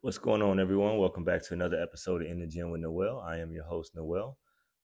What's 0.00 0.16
going 0.16 0.42
on, 0.42 0.60
everyone? 0.60 0.96
Welcome 0.96 1.24
back 1.24 1.42
to 1.48 1.54
another 1.54 1.82
episode 1.82 2.22
of 2.22 2.28
In 2.28 2.38
the 2.38 2.46
Gym 2.46 2.70
with 2.70 2.82
Noel. 2.82 3.18
I 3.18 3.38
am 3.38 3.50
your 3.50 3.64
host, 3.64 3.96
Noel. 3.96 4.38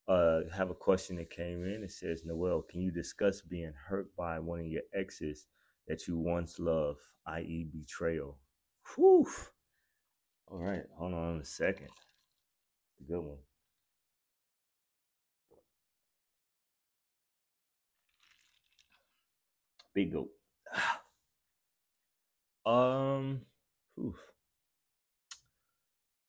Uh, 0.08 0.40
have 0.52 0.71
a 0.71 0.75
question 0.75 1.14
that 1.17 1.30
came 1.30 1.64
in. 1.64 1.84
It 1.84 1.92
says, 1.92 2.25
Noel, 2.25 2.62
can 2.62 2.80
you 2.80 2.90
discuss 2.90 3.40
being 3.40 3.72
hurt 3.88 4.08
by 4.16 4.40
one 4.40 4.58
of 4.58 4.66
your 4.66 4.82
exes 4.92 5.46
that 5.86 6.08
you 6.08 6.18
once 6.18 6.58
loved, 6.58 6.98
i.e., 7.28 7.68
betrayal? 7.72 8.40
Whew. 8.96 9.24
All 10.48 10.58
right, 10.58 10.82
hold 10.98 11.14
on 11.14 11.36
a 11.36 11.44
second. 11.44 11.90
Good 13.06 13.20
one. 13.20 13.38
Big 19.94 20.12
goat. 20.12 20.30
Um, 22.66 23.42
oof. 24.00 24.16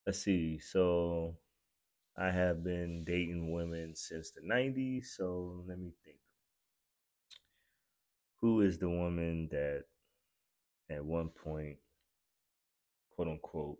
Let's 0.06 0.20
see. 0.20 0.60
So 0.60 1.38
I 2.18 2.32
have 2.32 2.64
been 2.64 3.04
dating 3.06 3.52
women 3.52 3.96
since 3.96 4.32
the 4.32 4.42
90s. 4.42 5.16
So 5.18 5.64
let 5.68 5.80
me 5.80 5.94
think. 6.04 6.18
Who 8.40 8.62
is 8.62 8.78
the 8.78 8.90
woman 8.90 9.50
that 9.50 9.86
at 10.90 11.04
one 11.04 11.30
point, 11.30 11.78
quote 13.12 13.28
unquote, 13.28 13.80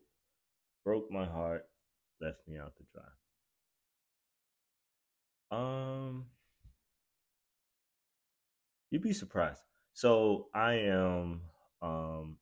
broke 0.84 1.12
my 1.12 1.26
heart, 1.26 1.68
left 2.22 2.48
me 2.48 2.58
out 2.58 2.76
to 2.78 2.84
dry? 2.94 3.04
Um, 5.52 6.26
you'd 8.90 9.02
be 9.02 9.14
surprised. 9.14 9.62
So 9.94 10.48
I 10.54 10.74
am 10.74 11.42
um 11.82 12.38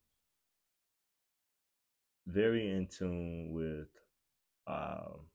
very 2.27 2.69
in 2.69 2.87
tune 2.87 3.51
with 3.51 3.89
um 4.67 5.27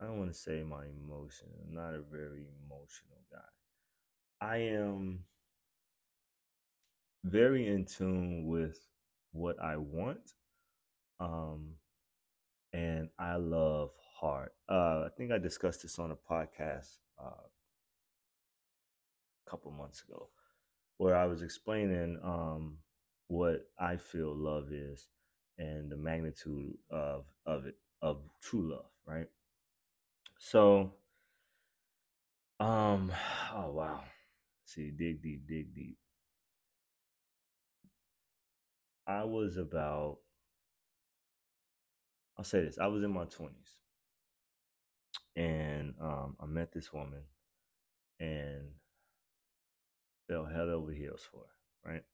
I 0.00 0.06
don't 0.06 0.18
want 0.18 0.32
to 0.32 0.38
say 0.38 0.62
my 0.62 0.84
emotion. 0.86 1.48
I'm 1.62 1.74
not 1.74 1.94
a 1.94 2.00
very 2.00 2.46
emotional 2.64 3.20
guy. 3.30 4.46
I 4.46 4.56
am 4.58 5.24
very 7.24 7.66
in 7.66 7.84
tune 7.84 8.46
with 8.46 8.78
what 9.32 9.60
I 9.60 9.76
want. 9.76 10.32
Um 11.18 11.74
and 12.72 13.08
I 13.18 13.36
love 13.36 13.90
hard. 14.20 14.50
Uh 14.68 15.04
I 15.06 15.08
think 15.16 15.32
I 15.32 15.38
discussed 15.38 15.82
this 15.82 15.98
on 15.98 16.12
a 16.12 16.16
podcast 16.16 16.98
uh 17.18 17.46
a 19.46 19.50
couple 19.50 19.70
months 19.72 20.02
ago 20.08 20.28
where 20.96 21.16
I 21.16 21.26
was 21.26 21.42
explaining 21.42 22.18
um 22.22 22.78
what 23.30 23.68
I 23.78 23.96
feel 23.96 24.34
love 24.34 24.72
is 24.72 25.06
and 25.56 25.88
the 25.88 25.96
magnitude 25.96 26.76
of 26.90 27.26
of 27.46 27.64
it 27.66 27.76
of 28.02 28.18
true 28.42 28.72
love, 28.72 28.86
right? 29.06 29.28
So 30.38 30.94
um 32.58 33.12
oh 33.54 33.70
wow. 33.70 34.02
See, 34.64 34.90
dig 34.90 35.22
deep, 35.22 35.46
dig 35.46 35.72
deep. 35.74 35.96
I 39.06 39.22
was 39.22 39.56
about 39.56 40.18
I'll 42.36 42.44
say 42.44 42.64
this, 42.64 42.78
I 42.78 42.88
was 42.88 43.04
in 43.04 43.12
my 43.12 43.26
twenties. 43.26 43.76
And 45.36 45.94
um 46.00 46.36
I 46.40 46.46
met 46.46 46.72
this 46.72 46.92
woman 46.92 47.22
and 48.18 48.70
fell 50.28 50.46
head 50.46 50.68
over 50.68 50.90
heels 50.90 51.22
for 51.30 51.42
her, 51.42 51.92
right? 51.92 52.04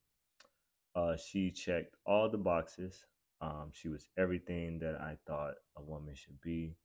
Uh, 0.97 1.17
she 1.17 1.53
checked 1.53 1.97
all 2.07 2.31
the 2.31 2.39
boxes. 2.39 3.05
Um, 3.43 3.71
she 3.73 3.89
was 3.89 4.09
everything 4.19 4.81
that 4.81 4.97
I 5.01 5.19
thought 5.27 5.55
a 5.77 5.83
woman 5.83 6.15
should 6.17 6.41
be. 6.41 6.77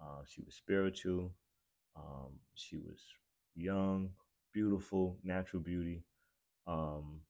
Uh, 0.00 0.22
she 0.26 0.42
was 0.42 0.54
spiritual. 0.54 1.32
Um, 1.96 2.40
she 2.54 2.78
was 2.78 3.02
young, 3.54 4.10
beautiful, 4.54 5.18
natural 5.22 5.62
beauty. 5.62 6.04
Um, 6.66 7.20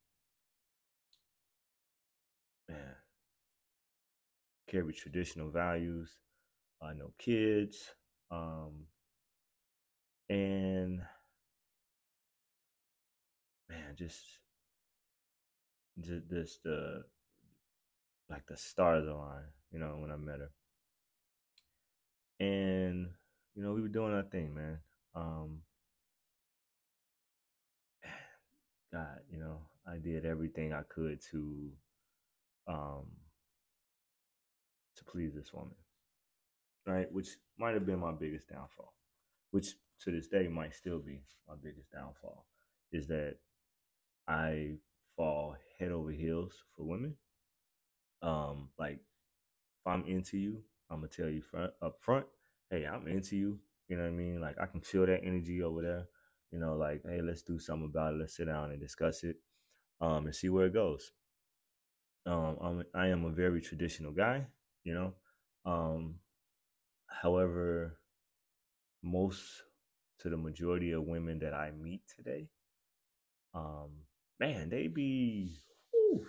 man, 2.68 2.97
carried 4.68 4.97
traditional 4.97 5.50
values. 5.50 6.10
I 6.80 6.94
know 6.94 7.12
kids. 7.18 7.94
Um, 8.30 8.86
and 10.28 11.02
man, 13.68 13.97
just 13.97 14.38
just, 16.00 16.62
the 16.62 17.04
like 18.30 18.47
the 18.47 18.56
stars 18.56 19.06
aligned, 19.06 19.44
you 19.72 19.78
know, 19.78 19.97
when 19.98 20.10
I 20.10 20.16
met 20.16 20.38
her. 20.41 20.50
And, 22.41 23.08
you 23.54 23.62
know, 23.62 23.72
we 23.72 23.82
were 23.82 23.88
doing 23.88 24.14
our 24.14 24.22
thing, 24.22 24.54
man. 24.54 24.78
Um 25.14 25.58
God, 28.92 29.20
you 29.30 29.38
know, 29.38 29.58
I 29.86 29.98
did 29.98 30.25
everything 30.25 30.72
I 30.72 30.82
could 30.88 31.20
to 31.30 31.70
um 32.66 33.06
to 34.97 35.04
please 35.04 35.34
this 35.34 35.53
woman. 35.53 35.74
Right? 36.86 37.12
Which 37.12 37.28
might 37.59 37.74
have 37.74 37.86
been 37.86 38.00
my 38.00 38.12
biggest 38.12 38.48
downfall. 38.48 38.94
Which 39.50 39.74
to 40.00 40.10
this 40.10 40.26
day 40.26 40.48
might 40.48 40.74
still 40.74 40.98
be 40.98 41.20
my 41.47 41.54
biggest 41.62 41.92
downfall. 41.92 42.47
Is 42.92 43.06
that 43.09 43.36
I 44.26 44.76
fall 45.16 45.56
head 45.78 45.92
over 45.92 46.10
heels 46.10 46.54
for 46.76 46.84
women. 46.84 47.16
Um, 48.22 48.68
like 48.78 48.94
if 49.80 49.86
I'm 49.86 50.04
into 50.06 50.38
you, 50.38 50.62
I'm 50.90 50.98
gonna 50.98 51.08
tell 51.08 51.28
you 51.28 51.42
front 51.42 51.72
up 51.82 51.96
front, 52.00 52.26
hey, 52.70 52.86
I'm 52.86 53.08
into 53.08 53.36
you. 53.36 53.58
You 53.88 53.96
know 53.96 54.04
what 54.04 54.10
I 54.10 54.12
mean? 54.12 54.40
Like 54.40 54.56
I 54.60 54.66
can 54.66 54.80
feel 54.80 55.06
that 55.06 55.24
energy 55.24 55.62
over 55.62 55.82
there. 55.82 56.06
You 56.50 56.58
know, 56.58 56.76
like, 56.76 57.02
hey, 57.06 57.20
let's 57.22 57.42
do 57.42 57.58
something 57.58 57.88
about 57.90 58.14
it. 58.14 58.18
Let's 58.18 58.36
sit 58.36 58.46
down 58.46 58.70
and 58.70 58.80
discuss 58.80 59.24
it. 59.24 59.36
Um, 60.00 60.26
and 60.26 60.34
see 60.34 60.48
where 60.48 60.66
it 60.66 60.74
goes. 60.74 61.12
Um, 62.26 62.56
I'm 62.60 62.84
I 62.94 63.08
am 63.08 63.24
a 63.24 63.30
very 63.30 63.60
traditional 63.60 64.12
guy, 64.12 64.46
you 64.84 64.94
know. 64.94 65.14
Um, 65.64 66.16
however, 67.06 67.98
most 69.02 69.42
to 70.20 70.28
the 70.30 70.36
majority 70.36 70.92
of 70.92 71.04
women 71.04 71.38
that 71.40 71.54
I 71.54 71.72
meet 71.72 72.02
today, 72.16 72.48
um, 73.54 73.90
man, 74.42 74.69
they 74.69 74.88
be 74.88 75.60
whew, 75.92 76.26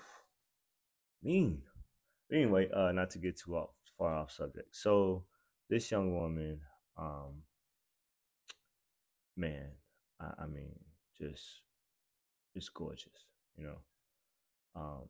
mean. 1.24 1.64
Anyway, 2.32 2.70
uh, 2.72 2.92
not 2.92 3.10
to 3.10 3.18
get 3.18 3.40
too 3.40 3.56
off, 3.56 3.72
far 3.98 4.14
off 4.14 4.32
subject. 4.32 4.68
So 4.76 5.24
this 5.68 5.90
young 5.90 6.14
woman, 6.14 6.60
um, 6.96 7.42
man, 9.36 9.72
I, 10.22 10.44
I 10.44 10.46
mean, 10.46 10.76
just 11.18 11.62
just 12.54 12.72
gorgeous, 12.76 13.26
you 13.58 13.64
know. 13.64 13.78
Um, 14.76 15.10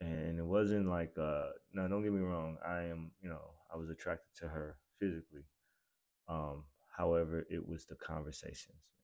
and 0.00 0.38
it 0.38 0.44
wasn't 0.44 0.86
like 0.86 1.14
uh 1.18 1.46
no 1.72 1.88
don't 1.88 2.02
get 2.02 2.12
me 2.12 2.20
wrong 2.20 2.58
i 2.68 2.82
am 2.82 3.10
you 3.22 3.30
know 3.30 3.40
i 3.72 3.76
was 3.78 3.88
attracted 3.88 4.28
to 4.36 4.46
her 4.46 4.76
physically 5.00 5.46
um 6.28 6.64
however 6.94 7.46
it 7.48 7.66
was 7.66 7.86
the 7.86 7.94
conversations 7.94 8.95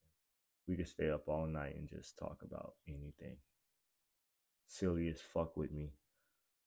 we 0.66 0.76
could 0.76 0.88
stay 0.88 1.10
up 1.10 1.28
all 1.28 1.46
night 1.46 1.76
and 1.76 1.88
just 1.88 2.18
talk 2.18 2.38
about 2.42 2.74
anything. 2.88 3.36
Silly 4.66 5.08
as 5.08 5.20
fuck 5.20 5.56
with 5.56 5.72
me. 5.72 5.92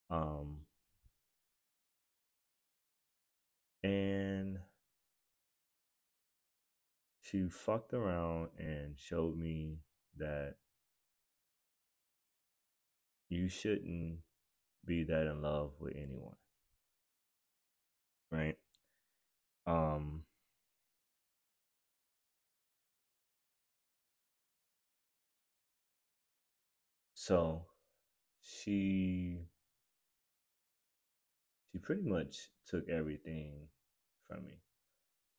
Um, 0.09 0.57
and 3.83 4.59
she 7.21 7.47
fucked 7.49 7.93
around 7.93 8.49
and 8.59 8.95
showed 8.97 9.37
me 9.37 9.79
that 10.17 10.55
you 13.29 13.49
shouldn't 13.49 14.19
be 14.85 15.03
that 15.03 15.27
in 15.27 15.41
love 15.41 15.71
with 15.79 15.93
anyone. 15.95 16.35
Right? 18.31 18.57
So 27.25 27.65
she 28.39 29.39
she 31.71 31.79
pretty 31.79 32.03
much 32.03 32.51
took 32.67 32.87
everything 32.87 33.67
from 34.27 34.45
me. 34.45 34.59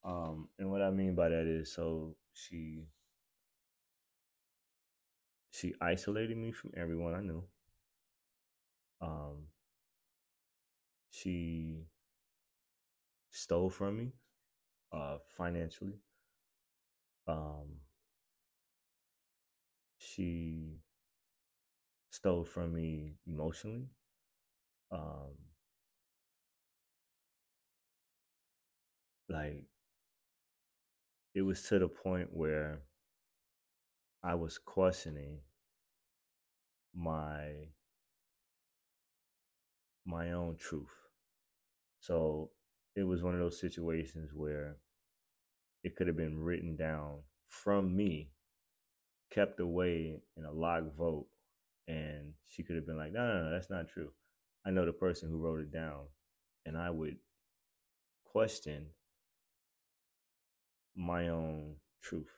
Um, 0.03 0.49
and 0.59 0.69
what 0.69 0.81
I 0.81 0.89
mean 0.89 1.15
by 1.15 1.29
that 1.29 1.45
is 1.47 1.71
so 1.71 2.17
she 2.33 2.87
she 5.51 5.75
isolated 5.79 6.35
me 6.35 6.51
from 6.51 6.71
everyone 6.75 7.13
I 7.13 7.21
knew. 7.21 7.43
Um, 8.99 9.47
she 11.09 11.85
stole 13.31 13.69
from 13.69 13.97
me 13.97 14.11
uh, 14.91 15.19
financially. 15.37 16.01
Um, 17.29 17.79
she 19.97 20.81
stole 22.17 22.43
from 22.43 22.73
me 22.73 23.13
emotionally. 23.27 23.85
Um, 24.91 25.35
like 29.29 29.65
it 31.35 31.43
was 31.43 31.61
to 31.63 31.77
the 31.77 31.87
point 31.87 32.29
where 32.31 32.79
I 34.23 34.33
was 34.33 34.57
questioning 34.57 35.41
my 36.95 37.67
my 40.03 40.31
own 40.31 40.55
truth. 40.57 40.97
So 41.99 42.49
it 42.95 43.03
was 43.03 43.21
one 43.21 43.35
of 43.35 43.39
those 43.39 43.59
situations 43.59 44.31
where 44.33 44.77
it 45.83 45.95
could 45.95 46.07
have 46.07 46.17
been 46.17 46.39
written 46.39 46.75
down 46.75 47.19
from 47.47 47.95
me, 47.95 48.31
kept 49.29 49.59
away 49.59 50.19
in 50.35 50.45
a 50.45 50.51
log 50.51 50.95
vote, 50.97 51.27
and 51.87 52.33
she 52.49 52.63
could 52.63 52.75
have 52.75 52.85
been 52.85 52.97
like, 52.97 53.13
no, 53.13 53.25
no, 53.27 53.43
no, 53.45 53.51
that's 53.51 53.69
not 53.69 53.87
true. 53.89 54.11
I 54.65 54.71
know 54.71 54.85
the 54.85 54.93
person 54.93 55.29
who 55.29 55.37
wrote 55.37 55.61
it 55.61 55.71
down, 55.71 56.05
and 56.65 56.77
I 56.77 56.89
would 56.89 57.17
question 58.25 58.87
my 60.95 61.29
own 61.29 61.77
truth. 62.01 62.31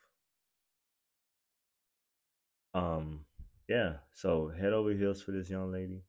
Um, 2.74 3.26
yeah, 3.68 3.98
so 4.14 4.50
head 4.50 4.74
over 4.74 4.92
heels 4.92 5.22
for 5.22 5.32
this 5.32 5.50
young 5.50 5.72
lady. 5.72 6.02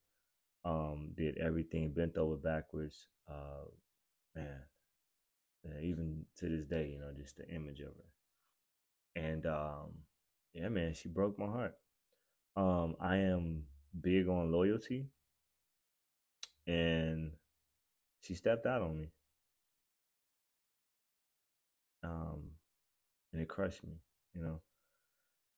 Um, 0.65 1.13
did 1.17 1.39
everything 1.39 1.93
bent 1.93 2.17
over 2.17 2.37
backwards. 2.37 3.09
Uh, 3.29 3.67
man, 4.37 4.63
even 5.83 6.25
to 6.39 6.49
this 6.49 6.67
day, 6.67 6.89
you 6.89 6.99
know, 6.99 7.13
just 7.17 7.37
the 7.37 7.49
image 7.49 7.81
of 7.81 7.89
her. 7.89 8.11
And 9.17 9.47
um, 9.47 9.91
yeah, 10.55 10.69
man, 10.69 10.95
she 10.95 11.09
broke 11.09 11.39
my 11.39 11.47
heart. 11.47 11.75
Um, 12.56 12.97
I 13.00 13.17
am 13.17 13.64
big 14.00 14.29
on 14.29 14.52
loyalty, 14.52 15.06
and 16.67 17.32
she 18.20 18.35
stepped 18.35 18.67
out 18.67 18.82
on 18.82 18.99
me. 18.99 19.11
Um, 22.02 22.50
and 23.32 23.43
it 23.43 23.49
crushed 23.49 23.85
me, 23.85 24.00
you 24.35 24.43
know. 24.43 24.61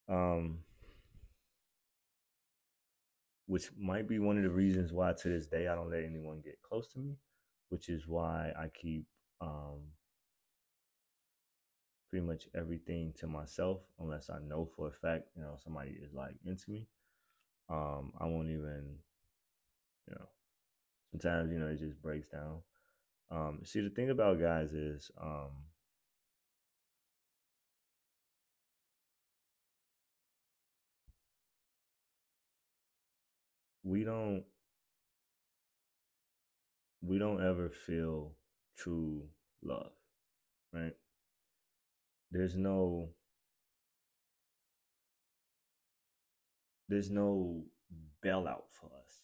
Um, 0.08 0.58
which 3.46 3.70
might 3.78 4.08
be 4.08 4.18
one 4.18 4.36
of 4.36 4.42
the 4.42 4.50
reasons 4.50 4.92
why 4.92 5.12
to 5.12 5.28
this 5.28 5.46
day 5.46 5.68
I 5.68 5.74
don't 5.74 5.90
let 5.90 6.04
anyone 6.04 6.40
get 6.44 6.60
close 6.62 6.88
to 6.92 6.98
me, 6.98 7.16
which 7.68 7.88
is 7.88 8.06
why 8.06 8.52
I 8.58 8.68
keep 8.68 9.04
um, 9.40 9.80
pretty 12.12 12.26
much 12.26 12.48
everything 12.54 13.14
to 13.20 13.28
myself 13.28 13.80
unless 14.00 14.30
I 14.30 14.38
know 14.40 14.68
for 14.76 14.88
a 14.88 14.92
fact, 14.92 15.30
you 15.36 15.42
know, 15.42 15.56
somebody 15.64 15.92
is 15.92 16.14
like 16.14 16.36
into 16.46 16.70
me. 16.70 16.88
Um, 17.70 18.12
I 18.20 18.26
won't 18.26 18.48
even, 18.50 18.98
you 20.08 20.14
know, 20.14 20.28
sometimes, 21.12 21.52
you 21.52 21.58
know, 21.60 21.68
it 21.68 21.78
just 21.78 22.00
breaks 22.02 22.28
down. 22.28 22.62
Um, 23.30 23.60
see, 23.64 23.80
the 23.82 23.90
thing 23.90 24.10
about 24.10 24.40
guys 24.40 24.72
is, 24.74 25.10
um, 25.20 25.50
we 33.84 34.04
don't 34.04 34.44
we 37.02 37.18
don't 37.18 37.42
ever 37.44 37.68
feel 37.68 38.32
true 38.76 39.28
love, 39.62 39.92
right? 40.72 40.94
There's 42.32 42.56
no 42.56 43.10
there's 46.88 47.10
no 47.10 47.64
bailout 48.24 48.70
for 48.70 48.86
us. 48.86 49.22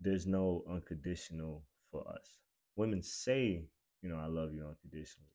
There's 0.00 0.26
no 0.26 0.62
unconditional 0.70 1.64
for 1.90 2.06
us. 2.08 2.38
Women 2.76 3.02
say, 3.02 3.64
you 4.02 4.10
know, 4.10 4.16
I 4.16 4.26
love 4.26 4.52
you 4.52 4.66
unconditionally. 4.66 5.30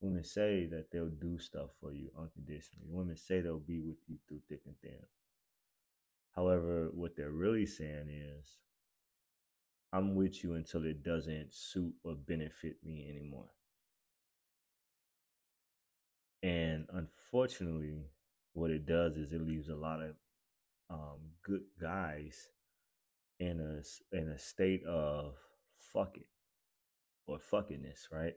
Women 0.00 0.24
say 0.24 0.66
that 0.70 0.90
they'll 0.90 1.10
do 1.10 1.38
stuff 1.38 1.70
for 1.78 1.92
you 1.92 2.10
unconditionally. 2.18 2.86
Women 2.88 3.16
say 3.16 3.40
they'll 3.40 3.58
be 3.58 3.80
with 3.80 3.98
you 4.08 4.16
through 4.26 4.40
thick 4.48 4.62
and 4.64 4.74
thin. 4.80 5.04
However, 6.34 6.88
what 6.94 7.14
they're 7.14 7.30
really 7.30 7.66
saying 7.66 8.08
is, 8.08 8.56
I'm 9.92 10.14
with 10.14 10.42
you 10.42 10.54
until 10.54 10.86
it 10.86 11.02
doesn't 11.02 11.52
suit 11.52 11.92
or 12.04 12.14
benefit 12.14 12.76
me 12.82 13.06
anymore. 13.10 13.50
And 16.42 16.86
unfortunately, 16.92 18.06
what 18.54 18.70
it 18.70 18.86
does 18.86 19.16
is 19.16 19.32
it 19.32 19.42
leaves 19.42 19.68
a 19.68 19.74
lot 19.74 20.00
of 20.02 20.14
um, 20.88 21.18
good 21.44 21.62
guys 21.80 22.48
in 23.38 23.60
a 23.60 24.16
in 24.16 24.28
a 24.28 24.38
state 24.38 24.84
of 24.84 25.34
fuck 25.92 26.16
it 26.16 26.26
or 27.26 27.38
fuckiness, 27.38 28.10
right? 28.12 28.34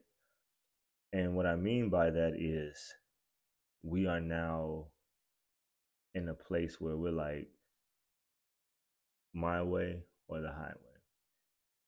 And 1.12 1.36
what 1.36 1.46
I 1.46 1.56
mean 1.56 1.90
by 1.90 2.10
that 2.10 2.34
is 2.38 2.94
we 3.84 4.08
are 4.08 4.22
now 4.22 4.88
in 6.16 6.30
a 6.30 6.34
place 6.34 6.80
where 6.80 6.98
we're 6.98 7.12
like 7.12 7.48
my 9.34 9.62
way 9.62 10.04
or 10.28 10.42
the 10.42 10.52
highway. 10.52 10.76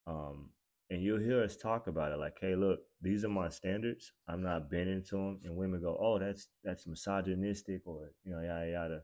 Um, 0.07 0.49
and 0.89 1.01
you'll 1.01 1.19
hear 1.19 1.43
us 1.43 1.57
talk 1.57 1.87
about 1.87 2.11
it 2.11 2.17
like, 2.19 2.37
hey, 2.39 2.55
look, 2.55 2.79
these 3.01 3.25
are 3.25 3.29
my 3.29 3.49
standards. 3.49 4.13
I'm 4.27 4.43
not 4.43 4.69
bending 4.69 5.03
to 5.09 5.15
them. 5.15 5.39
And 5.43 5.55
women 5.55 5.81
go, 5.81 5.97
oh, 5.99 6.19
that's 6.19 6.47
that's 6.63 6.87
misogynistic 6.87 7.81
or 7.85 8.11
you 8.23 8.33
know, 8.33 8.41
yada 8.41 8.71
yada. 8.71 9.01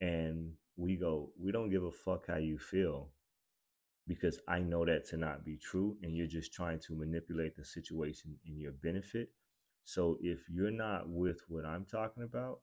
And 0.00 0.52
we 0.76 0.96
go, 0.96 1.30
we 1.40 1.52
don't 1.52 1.70
give 1.70 1.84
a 1.84 1.90
fuck 1.92 2.26
how 2.28 2.36
you 2.38 2.58
feel 2.58 3.10
because 4.06 4.40
I 4.48 4.58
know 4.60 4.84
that 4.84 5.06
to 5.10 5.16
not 5.16 5.44
be 5.44 5.56
true, 5.56 5.96
and 6.02 6.16
you're 6.16 6.26
just 6.26 6.52
trying 6.52 6.80
to 6.80 6.94
manipulate 6.94 7.56
the 7.56 7.64
situation 7.64 8.36
in 8.46 8.58
your 8.58 8.72
benefit. 8.72 9.30
So 9.84 10.18
if 10.20 10.40
you're 10.48 10.70
not 10.70 11.08
with 11.08 11.40
what 11.48 11.64
I'm 11.64 11.84
talking 11.84 12.22
about, 12.24 12.60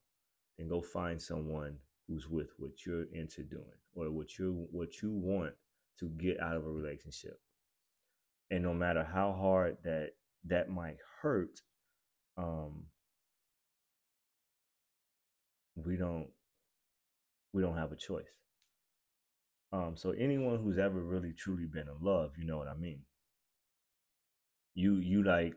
then 0.58 0.68
go 0.68 0.82
find 0.82 1.22
someone 1.22 1.78
who's 2.08 2.28
with 2.30 2.50
what 2.58 2.86
you're 2.86 3.06
into 3.14 3.44
doing 3.44 3.80
or 3.96 4.10
what 4.12 4.38
you 4.38 4.68
what 4.72 5.02
you 5.02 5.12
want 5.12 5.54
to 6.00 6.10
get 6.18 6.40
out 6.42 6.56
of 6.56 6.66
a 6.66 6.70
relationship. 6.70 7.40
And 8.52 8.64
no 8.64 8.74
matter 8.74 9.04
how 9.04 9.34
hard 9.34 9.78
that 9.84 10.12
that 10.46 10.70
might 10.70 10.98
hurt, 11.22 11.62
um, 12.38 12.86
we 15.76 15.96
don't 15.98 16.28
we 17.54 17.62
don't 17.62 17.78
have 17.78 17.92
a 17.92 17.96
choice. 17.96 18.26
Um, 19.72 19.96
so 19.96 20.12
anyone 20.12 20.60
who's 20.60 20.80
ever 20.80 21.00
really 21.00 21.34
truly 21.34 21.66
been 21.66 21.88
in 21.88 22.04
love, 22.04 22.32
you 22.38 22.46
know 22.46 22.58
what 22.58 22.68
I 22.68 22.76
mean. 22.76 23.02
You 24.74 24.96
you 24.96 25.24
like 25.24 25.54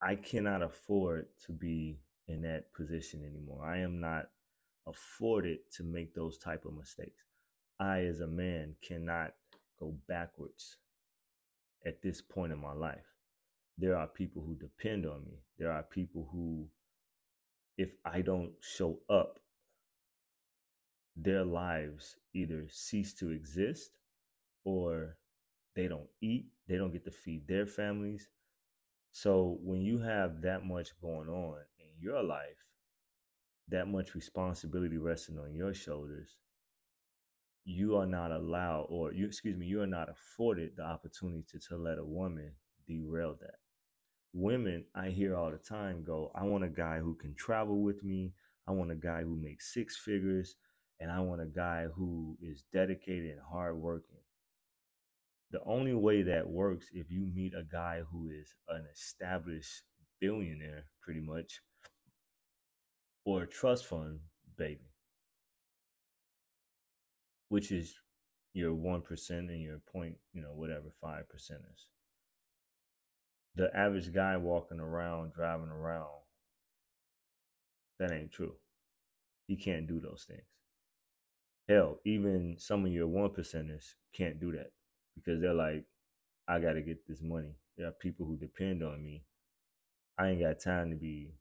I 0.00 0.16
cannot 0.16 0.62
afford 0.62 1.26
to 1.46 1.52
be 1.52 1.98
in 2.28 2.42
that 2.42 2.72
position 2.74 3.24
anymore. 3.24 3.64
I 3.66 3.78
am 3.78 4.00
not 4.00 4.26
afforded 4.86 5.58
to 5.76 5.82
make 5.82 6.14
those 6.14 6.38
type 6.38 6.64
of 6.64 6.76
mistakes. 6.76 7.24
I, 7.80 8.04
as 8.04 8.20
a 8.20 8.26
man, 8.26 8.76
cannot 8.86 9.32
go 9.80 9.96
backwards 10.06 10.76
at 11.86 12.02
this 12.02 12.20
point 12.20 12.52
in 12.52 12.60
my 12.60 12.72
life. 12.72 13.06
There 13.78 13.96
are 13.96 14.06
people 14.06 14.42
who 14.42 14.54
depend 14.54 15.06
on 15.06 15.24
me. 15.24 15.42
There 15.58 15.72
are 15.72 15.82
people 15.82 16.28
who, 16.32 16.68
if 17.76 17.90
I 18.04 18.20
don't 18.20 18.52
show 18.60 19.00
up, 19.08 19.40
their 21.16 21.44
lives 21.44 22.16
either 22.34 22.66
cease 22.68 23.14
to 23.14 23.30
exist 23.30 23.92
or 24.64 25.16
they 25.76 25.88
don't 25.88 26.08
eat, 26.20 26.46
they 26.68 26.76
don't 26.76 26.92
get 26.92 27.04
to 27.04 27.10
feed 27.10 27.46
their 27.46 27.66
families. 27.66 28.28
So 29.12 29.58
when 29.62 29.82
you 29.82 29.98
have 30.00 30.42
that 30.42 30.64
much 30.64 30.90
going 31.00 31.28
on 31.28 31.58
in 31.78 31.86
your 32.00 32.22
life, 32.22 32.66
that 33.68 33.88
much 33.88 34.14
responsibility 34.14 34.98
resting 34.98 35.38
on 35.38 35.54
your 35.54 35.72
shoulders, 35.72 36.36
you 37.64 37.96
are 37.96 38.06
not 38.06 38.30
allowed, 38.30 38.86
or 38.90 39.12
you 39.12 39.26
excuse 39.26 39.56
me, 39.56 39.66
you 39.66 39.80
are 39.82 39.86
not 39.86 40.08
afforded 40.10 40.72
the 40.76 40.82
opportunity 40.82 41.44
to, 41.50 41.58
to 41.68 41.76
let 41.76 41.98
a 41.98 42.04
woman 42.04 42.52
derail 42.86 43.36
that. 43.40 43.56
Women, 44.32 44.84
I 44.94 45.10
hear 45.10 45.36
all 45.36 45.50
the 45.50 45.58
time 45.58 46.04
go, 46.04 46.30
I 46.34 46.42
want 46.44 46.64
a 46.64 46.68
guy 46.68 46.98
who 46.98 47.14
can 47.14 47.34
travel 47.34 47.82
with 47.82 48.02
me. 48.02 48.32
I 48.66 48.72
want 48.72 48.90
a 48.90 48.96
guy 48.96 49.22
who 49.22 49.36
makes 49.36 49.72
six 49.72 49.96
figures, 49.96 50.56
and 51.00 51.10
I 51.10 51.20
want 51.20 51.40
a 51.40 51.46
guy 51.46 51.86
who 51.94 52.36
is 52.42 52.64
dedicated 52.72 53.30
and 53.30 53.40
hardworking. 53.40 54.18
The 55.50 55.60
only 55.64 55.94
way 55.94 56.22
that 56.22 56.48
works 56.48 56.86
if 56.92 57.10
you 57.10 57.26
meet 57.32 57.54
a 57.54 57.62
guy 57.62 58.02
who 58.10 58.28
is 58.30 58.54
an 58.68 58.86
established 58.92 59.82
billionaire, 60.20 60.86
pretty 61.00 61.20
much, 61.20 61.60
or 63.24 63.42
a 63.42 63.46
trust 63.46 63.86
fund 63.86 64.18
baby, 64.56 64.93
which 67.54 67.70
is 67.70 68.00
your 68.52 68.72
1% 68.74 69.30
and 69.30 69.62
your 69.62 69.78
point, 69.92 70.16
you 70.32 70.42
know, 70.42 70.52
whatever, 70.54 70.86
5% 71.00 71.20
is. 71.38 71.86
The 73.54 73.70
average 73.76 74.12
guy 74.12 74.36
walking 74.36 74.80
around, 74.80 75.34
driving 75.34 75.68
around, 75.68 76.08
that 78.00 78.10
ain't 78.10 78.32
true. 78.32 78.54
He 79.46 79.54
can't 79.54 79.86
do 79.86 80.00
those 80.00 80.26
things. 80.26 80.42
Hell, 81.68 82.00
even 82.04 82.56
some 82.58 82.84
of 82.84 82.90
your 82.92 83.06
one 83.06 83.30
percenters 83.30 83.84
can't 84.12 84.40
do 84.40 84.50
that 84.50 84.72
because 85.14 85.40
they're 85.40 85.54
like, 85.54 85.84
I 86.48 86.58
got 86.58 86.72
to 86.72 86.82
get 86.82 87.06
this 87.06 87.22
money. 87.22 87.54
There 87.78 87.86
are 87.86 87.92
people 87.92 88.26
who 88.26 88.36
depend 88.36 88.82
on 88.82 89.00
me. 89.00 89.22
I 90.18 90.30
ain't 90.30 90.40
got 90.40 90.58
time 90.58 90.90
to 90.90 90.96
be 90.96 91.36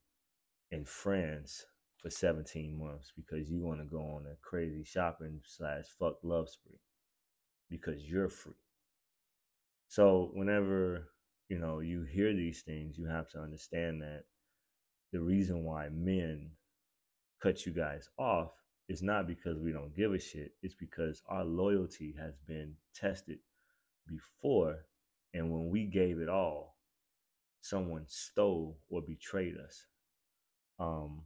in 0.70 0.86
France 0.86 1.66
for 2.04 2.10
17 2.10 2.78
months 2.78 3.14
because 3.16 3.50
you 3.50 3.62
want 3.62 3.80
to 3.80 3.86
go 3.86 4.02
on 4.02 4.26
a 4.30 4.36
crazy 4.42 4.84
shopping 4.84 5.40
slash 5.46 5.86
fuck 5.98 6.18
love 6.22 6.50
spree 6.50 6.80
because 7.70 8.04
you're 8.04 8.30
free. 8.30 8.54
So 9.88 10.32
whenever 10.34 11.10
you 11.48 11.60
know 11.60 11.80
you 11.80 12.04
hear 12.04 12.34
these 12.34 12.62
things, 12.62 12.98
you 12.98 13.08
have 13.08 13.30
to 13.32 13.40
understand 13.40 14.02
that 14.02 14.26
the 15.14 15.22
reason 15.22 15.64
why 15.64 15.88
men 15.90 16.52
cut 17.42 17.66
you 17.66 17.72
guys 17.72 18.10
off 18.18 18.52
is 18.90 19.02
not 19.02 19.28
because 19.28 19.58
we 19.58 19.72
don't 19.72 19.96
give 19.96 20.14
a 20.14 20.20
shit. 20.20 20.52
It's 20.62 20.76
because 20.76 21.22
our 21.30 21.46
loyalty 21.46 22.14
has 22.20 22.34
been 22.46 22.74
tested 22.94 23.40
before, 24.08 24.80
and 25.34 25.50
when 25.50 25.70
we 25.70 25.86
gave 25.86 26.20
it 26.20 26.28
all, 26.28 26.76
someone 27.62 28.04
stole 28.08 28.78
or 28.90 29.02
betrayed 29.02 29.56
us. 29.58 29.86
Um, 30.80 31.22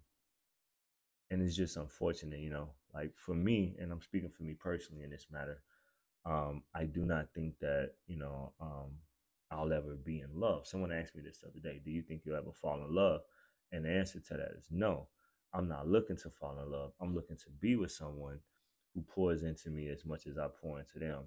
and 1.31 1.41
it's 1.41 1.55
just 1.55 1.77
unfortunate, 1.77 2.39
you 2.39 2.50
know. 2.50 2.69
Like 2.93 3.13
for 3.15 3.36
me, 3.36 3.75
and 3.79 3.91
I'm 3.91 4.01
speaking 4.01 4.29
for 4.29 4.43
me 4.43 4.53
personally 4.53 5.03
in 5.03 5.12
this 5.12 5.27
matter, 5.31 5.62
um, 6.25 6.63
I 6.74 6.86
do 6.86 7.05
not 7.05 7.34
think 7.34 7.60
that 7.60 7.91
you 8.07 8.17
know 8.17 8.53
um, 8.60 8.91
I'll 9.51 9.74
ever 9.74 9.96
be 9.96 10.22
in 10.22 10.39
love. 10.39 10.67
Someone 10.67 10.91
asked 10.91 11.15
me 11.15 11.22
this 11.24 11.39
the 11.39 11.48
other 11.48 11.60
day: 11.60 11.81
Do 11.84 11.91
you 11.91 12.01
think 12.01 12.22
you'll 12.25 12.38
ever 12.38 12.51
fall 12.51 12.84
in 12.84 12.93
love? 12.93 13.22
And 13.72 13.86
the 13.86 13.89
answer 13.91 14.19
to 14.19 14.34
that 14.36 14.51
is 14.57 14.67
no. 14.72 15.07
I'm 15.53 15.67
not 15.67 15.88
looking 15.88 16.17
to 16.17 16.29
fall 16.29 16.57
in 16.63 16.72
love. 16.72 16.91
I'm 17.01 17.15
looking 17.15 17.38
to 17.38 17.50
be 17.62 17.75
with 17.75 17.91
someone 17.91 18.39
who 18.93 19.01
pours 19.01 19.43
into 19.43 19.69
me 19.69 19.89
as 19.89 20.05
much 20.05 20.27
as 20.27 20.38
I 20.38 20.48
pour 20.62 20.79
into 20.79 21.00
them, 21.00 21.24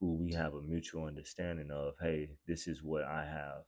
who 0.00 0.14
we 0.14 0.32
have 0.32 0.54
a 0.54 0.62
mutual 0.62 1.04
understanding 1.04 1.70
of, 1.70 1.94
hey, 2.00 2.30
this 2.46 2.66
is 2.66 2.82
what 2.82 3.04
I 3.04 3.24
have, 3.24 3.64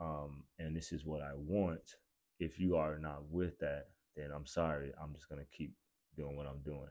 um, 0.00 0.44
and 0.58 0.76
this 0.76 0.92
is 0.92 1.04
what 1.04 1.22
I 1.22 1.32
want. 1.34 1.96
If 2.40 2.58
you 2.58 2.76
are 2.76 2.98
not 2.98 3.24
with 3.30 3.58
that, 3.60 3.88
then 4.18 4.30
I'm 4.34 4.46
sorry. 4.46 4.92
I'm 5.02 5.14
just 5.14 5.28
gonna 5.28 5.46
keep 5.56 5.72
doing 6.16 6.36
what 6.36 6.46
I'm 6.46 6.60
doing. 6.64 6.90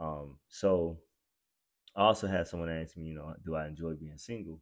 Um, 0.00 0.38
so 0.48 0.98
I 1.96 2.02
also 2.02 2.26
had 2.26 2.46
someone 2.46 2.70
ask 2.70 2.96
me, 2.96 3.06
you 3.06 3.14
know, 3.14 3.34
do 3.44 3.54
I 3.54 3.66
enjoy 3.66 3.94
being 3.94 4.18
single? 4.18 4.60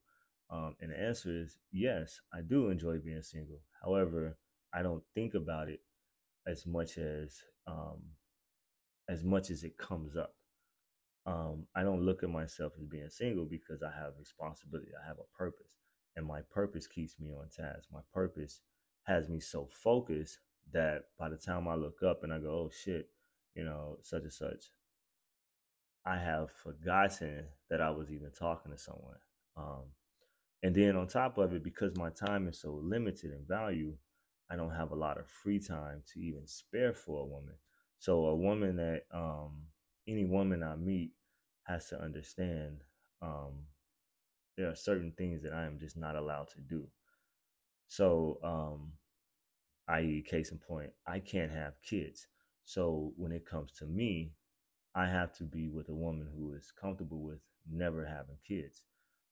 Um, 0.50 0.76
and 0.80 0.90
the 0.92 1.00
answer 1.00 1.30
is 1.30 1.58
yes, 1.70 2.20
I 2.32 2.42
do 2.42 2.68
enjoy 2.68 2.98
being 2.98 3.22
single. 3.22 3.60
However, 3.82 4.36
I 4.72 4.82
don't 4.82 5.02
think 5.14 5.34
about 5.34 5.68
it 5.68 5.80
as 6.46 6.66
much 6.66 6.98
as 6.98 7.42
um, 7.66 8.02
as 9.08 9.24
much 9.24 9.50
as 9.50 9.64
it 9.64 9.78
comes 9.78 10.16
up. 10.16 10.34
Um, 11.26 11.66
I 11.74 11.82
don't 11.84 12.02
look 12.02 12.22
at 12.22 12.30
myself 12.30 12.72
as 12.78 12.86
being 12.86 13.08
single 13.08 13.44
because 13.46 13.82
I 13.82 13.90
have 13.90 14.14
responsibility. 14.18 14.90
I 15.02 15.06
have 15.06 15.18
a 15.18 15.36
purpose, 15.36 15.76
and 16.16 16.26
my 16.26 16.42
purpose 16.50 16.86
keeps 16.86 17.18
me 17.20 17.32
on 17.32 17.48
task. 17.48 17.88
My 17.92 18.00
purpose 18.12 18.60
has 19.04 19.28
me 19.28 19.40
so 19.40 19.68
focused 19.72 20.38
that 20.72 21.04
by 21.18 21.28
the 21.28 21.36
time 21.36 21.68
I 21.68 21.74
look 21.74 22.02
up 22.02 22.24
and 22.24 22.32
I 22.32 22.38
go, 22.38 22.50
"Oh 22.66 22.70
shit," 22.70 23.10
you 23.54 23.64
know, 23.64 23.98
such 24.02 24.22
and 24.22 24.32
such, 24.32 24.64
I 26.04 26.16
have 26.18 26.50
forgotten 26.50 27.44
that 27.70 27.80
I 27.80 27.90
was 27.90 28.10
even 28.10 28.30
talking 28.30 28.72
to 28.72 28.78
someone. 28.78 29.18
Um, 29.56 29.84
and 30.62 30.74
then 30.74 30.96
on 30.96 31.06
top 31.08 31.38
of 31.38 31.52
it, 31.54 31.62
because 31.62 31.96
my 31.96 32.10
time 32.10 32.48
is 32.48 32.60
so 32.60 32.72
limited 32.82 33.32
in 33.32 33.44
value, 33.46 33.96
I 34.50 34.56
don't 34.56 34.70
have 34.74 34.92
a 34.92 34.96
lot 34.96 35.18
of 35.18 35.28
free 35.28 35.58
time 35.58 36.02
to 36.12 36.20
even 36.20 36.46
spare 36.46 36.92
for 36.92 37.22
a 37.22 37.26
woman. 37.26 37.54
So 37.98 38.26
a 38.26 38.36
woman 38.36 38.76
that 38.76 39.02
um, 39.12 39.62
any 40.08 40.24
woman 40.24 40.62
I 40.62 40.76
meet 40.76 41.12
has 41.64 41.88
to 41.88 42.00
understand 42.02 42.82
um, 43.22 43.66
there 44.56 44.68
are 44.68 44.74
certain 44.74 45.12
things 45.16 45.42
that 45.42 45.52
I 45.52 45.64
am 45.64 45.78
just 45.78 45.96
not 45.96 46.16
allowed 46.16 46.48
to 46.50 46.60
do. 46.60 46.86
So, 47.88 48.38
um, 48.42 48.92
i.e., 49.88 50.24
case 50.28 50.52
in 50.52 50.58
point, 50.58 50.90
I 51.06 51.18
can't 51.18 51.52
have 51.52 51.74
kids. 51.82 52.26
So 52.64 53.12
when 53.16 53.32
it 53.32 53.46
comes 53.46 53.72
to 53.78 53.86
me, 53.86 54.32
I 54.94 55.06
have 55.06 55.34
to 55.38 55.44
be 55.44 55.68
with 55.68 55.88
a 55.88 55.94
woman 55.94 56.28
who 56.36 56.54
is 56.54 56.72
comfortable 56.78 57.22
with 57.22 57.40
never 57.70 58.04
having 58.04 58.36
kids. 58.46 58.82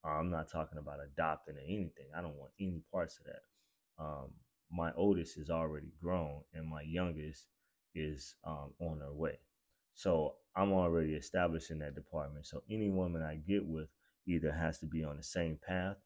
I'm 0.04 0.30
not 0.30 0.50
talking 0.50 0.78
about 0.78 0.98
adopting 1.04 1.56
or 1.56 1.60
anything. 1.60 2.06
I 2.16 2.22
don't 2.22 2.36
want 2.36 2.52
any 2.58 2.82
parts 2.90 3.18
of 3.18 3.26
that. 3.26 4.02
Um, 4.02 4.30
my 4.70 4.92
oldest 4.96 5.36
is 5.36 5.50
already 5.50 5.92
grown, 6.02 6.40
and 6.54 6.66
my 6.66 6.82
youngest 6.82 7.46
is 7.94 8.36
um, 8.44 8.72
on 8.80 9.00
her 9.00 9.12
way. 9.12 9.38
So 9.94 10.36
I'm 10.56 10.72
already 10.72 11.14
established 11.14 11.70
in 11.70 11.78
that 11.80 11.94
department. 11.94 12.46
So 12.46 12.62
any 12.70 12.88
woman 12.88 13.22
I 13.22 13.36
get 13.36 13.66
with 13.66 13.88
either 14.26 14.52
has 14.52 14.78
to 14.78 14.86
be 14.86 15.04
on 15.04 15.16
the 15.16 15.22
same 15.22 15.58
path 15.66 15.96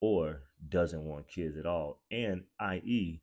or 0.00 0.42
doesn't 0.68 1.04
want 1.04 1.28
kids 1.28 1.56
at 1.56 1.66
all. 1.66 2.00
And 2.10 2.44
i.e., 2.60 3.20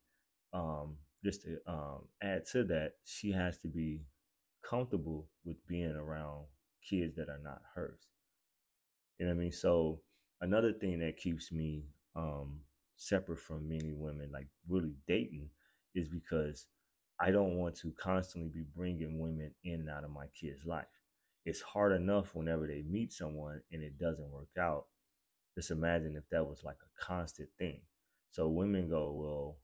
um, 0.53 0.97
just 1.23 1.43
to 1.43 1.57
um, 1.67 2.01
add 2.21 2.45
to 2.51 2.63
that, 2.65 2.93
she 3.05 3.31
has 3.31 3.57
to 3.59 3.67
be 3.67 4.01
comfortable 4.67 5.27
with 5.45 5.65
being 5.67 5.95
around 5.95 6.45
kids 6.87 7.15
that 7.15 7.29
are 7.29 7.39
not 7.43 7.61
hers. 7.75 8.07
You 9.19 9.25
know 9.25 9.31
what 9.33 9.39
I 9.39 9.43
mean? 9.43 9.51
So 9.51 10.01
another 10.41 10.73
thing 10.73 10.99
that 10.99 11.17
keeps 11.17 11.51
me 11.51 11.85
um, 12.15 12.59
separate 12.97 13.39
from 13.39 13.67
many 13.69 13.93
women, 13.93 14.31
like 14.31 14.47
really 14.67 14.95
dating, 15.07 15.49
is 15.95 16.07
because 16.09 16.67
I 17.19 17.31
don't 17.31 17.57
want 17.57 17.75
to 17.77 17.91
constantly 17.91 18.49
be 18.49 18.65
bringing 18.75 19.19
women 19.19 19.51
in 19.63 19.81
and 19.81 19.89
out 19.89 20.03
of 20.03 20.11
my 20.11 20.25
kid's 20.39 20.65
life. 20.65 20.85
It's 21.45 21.61
hard 21.61 21.91
enough 21.93 22.35
whenever 22.35 22.67
they 22.67 22.83
meet 22.83 23.13
someone 23.13 23.61
and 23.71 23.83
it 23.83 23.97
doesn't 23.99 24.31
work 24.31 24.49
out. 24.59 24.85
Just 25.55 25.71
imagine 25.71 26.15
if 26.15 26.27
that 26.31 26.45
was 26.45 26.63
like 26.63 26.77
a 26.81 27.05
constant 27.05 27.49
thing. 27.57 27.81
So 28.31 28.47
women 28.47 28.89
go, 28.89 29.11
well, 29.11 29.57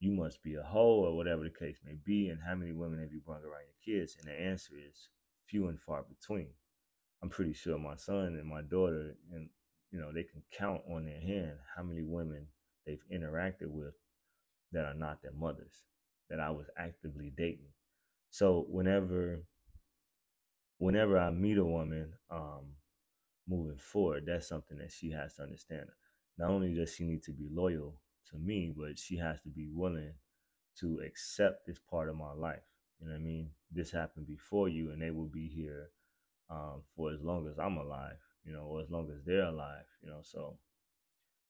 you 0.00 0.12
must 0.12 0.42
be 0.42 0.56
a 0.56 0.62
hoe 0.62 1.04
or 1.04 1.16
whatever 1.16 1.44
the 1.44 1.50
case 1.50 1.78
may 1.84 1.96
be. 2.04 2.28
And 2.28 2.40
how 2.46 2.54
many 2.54 2.72
women 2.72 3.00
have 3.00 3.12
you 3.12 3.20
brought 3.24 3.42
around 3.42 3.64
your 3.66 3.98
kids? 3.98 4.16
And 4.18 4.28
the 4.28 4.38
answer 4.38 4.74
is 4.76 5.08
few 5.46 5.68
and 5.68 5.80
far 5.80 6.02
between. 6.02 6.48
I'm 7.22 7.30
pretty 7.30 7.52
sure 7.52 7.78
my 7.78 7.96
son 7.96 8.36
and 8.38 8.48
my 8.48 8.62
daughter, 8.62 9.14
and 9.32 9.48
you 9.92 10.00
know, 10.00 10.10
they 10.12 10.24
can 10.24 10.42
count 10.52 10.82
on 10.90 11.04
their 11.04 11.20
hand 11.20 11.52
how 11.76 11.82
many 11.82 12.02
women 12.02 12.48
they've 12.84 13.04
interacted 13.12 13.68
with 13.68 13.94
that 14.72 14.84
are 14.84 14.94
not 14.94 15.22
their 15.22 15.32
mothers, 15.32 15.84
that 16.30 16.40
I 16.40 16.50
was 16.50 16.66
actively 16.76 17.32
dating. 17.36 17.70
So 18.30 18.66
whenever 18.68 19.44
whenever 20.78 21.16
I 21.16 21.30
meet 21.30 21.58
a 21.58 21.64
woman, 21.64 22.12
um, 22.28 22.72
moving 23.52 23.78
forward, 23.78 24.24
that's 24.26 24.48
something 24.48 24.78
that 24.78 24.90
she 24.90 25.10
has 25.10 25.34
to 25.36 25.42
understand. 25.42 25.86
Not 26.38 26.50
only 26.50 26.74
does 26.74 26.94
she 26.94 27.04
need 27.04 27.22
to 27.24 27.32
be 27.32 27.48
loyal 27.52 27.94
to 28.30 28.38
me, 28.38 28.72
but 28.76 28.98
she 28.98 29.16
has 29.18 29.40
to 29.42 29.50
be 29.50 29.68
willing 29.70 30.14
to 30.80 31.00
accept 31.06 31.66
this 31.66 31.78
part 31.78 32.08
of 32.08 32.16
my 32.16 32.32
life. 32.32 32.62
You 32.98 33.06
know 33.06 33.12
what 33.12 33.20
I 33.20 33.22
mean? 33.22 33.50
This 33.70 33.90
happened 33.90 34.26
before 34.26 34.68
you, 34.68 34.90
and 34.90 35.02
they 35.02 35.10
will 35.10 35.26
be 35.26 35.48
here 35.48 35.90
um, 36.50 36.82
for 36.96 37.12
as 37.12 37.22
long 37.22 37.46
as 37.48 37.58
I'm 37.58 37.76
alive, 37.76 38.20
you 38.44 38.52
know, 38.52 38.62
or 38.62 38.80
as 38.80 38.90
long 38.90 39.10
as 39.10 39.22
they're 39.24 39.44
alive, 39.44 39.86
you 40.02 40.08
know. 40.08 40.20
So 40.22 40.56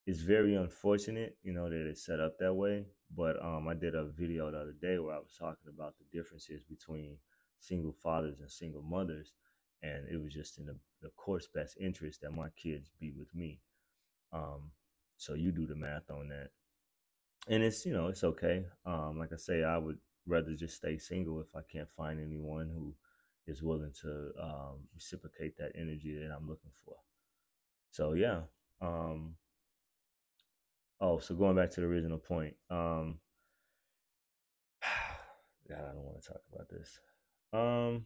it's 0.05 0.21
very 0.21 0.55
unfortunate, 0.55 1.37
you 1.43 1.53
know, 1.53 1.69
that 1.69 1.87
it's 1.89 2.05
set 2.05 2.19
up 2.19 2.37
that 2.39 2.53
way. 2.53 2.85
But 3.15 3.41
um, 3.43 3.67
I 3.67 3.75
did 3.75 3.95
a 3.95 4.05
video 4.05 4.51
the 4.51 4.59
other 4.59 4.75
day 4.81 4.97
where 4.99 5.15
I 5.15 5.19
was 5.19 5.35
talking 5.37 5.71
about 5.73 5.95
the 5.97 6.17
differences 6.17 6.63
between 6.63 7.17
single 7.59 7.93
fathers 7.93 8.39
and 8.39 8.49
single 8.49 8.81
mothers, 8.81 9.33
and 9.81 10.07
it 10.11 10.21
was 10.21 10.33
just 10.33 10.57
in 10.57 10.65
the, 10.65 10.75
the 11.03 11.09
court's 11.09 11.47
best 11.47 11.77
interest 11.79 12.21
that 12.21 12.31
my 12.31 12.49
kids 12.55 12.89
be 12.99 13.11
with 13.11 13.33
me. 13.35 13.59
Um, 14.31 14.71
so 15.17 15.35
you 15.35 15.51
do 15.51 15.67
the 15.67 15.75
math 15.75 16.09
on 16.09 16.29
that 16.29 16.49
and 17.47 17.63
it's 17.63 17.85
you 17.85 17.93
know 17.93 18.07
it's 18.07 18.23
okay. 18.23 18.65
Um, 18.85 19.17
like 19.19 19.33
I 19.33 19.37
say, 19.37 19.63
I 19.63 19.77
would 19.77 19.97
rather 20.25 20.53
just 20.53 20.75
stay 20.75 20.97
single 20.97 21.41
if 21.41 21.47
I 21.55 21.61
can't 21.71 21.89
find 21.97 22.19
anyone 22.19 22.69
who 22.73 22.93
is 23.45 23.61
willing 23.61 23.91
to 24.01 24.31
um, 24.41 24.87
reciprocate 24.93 25.57
that 25.57 25.73
energy 25.75 26.15
that 26.15 26.33
I'm 26.33 26.47
looking 26.47 26.71
for. 26.85 26.95
So 27.91 28.13
yeah. 28.13 28.41
Um, 28.81 29.35
oh, 31.01 31.19
so 31.19 31.35
going 31.35 31.55
back 31.55 31.71
to 31.71 31.81
the 31.81 31.87
original 31.87 32.17
point. 32.17 32.55
Um, 32.69 33.19
God, 35.69 35.79
I 35.79 35.93
don't 35.93 36.05
want 36.05 36.21
to 36.21 36.27
talk 36.29 36.41
about 36.53 36.69
this. 36.69 36.99
Um, 37.51 38.05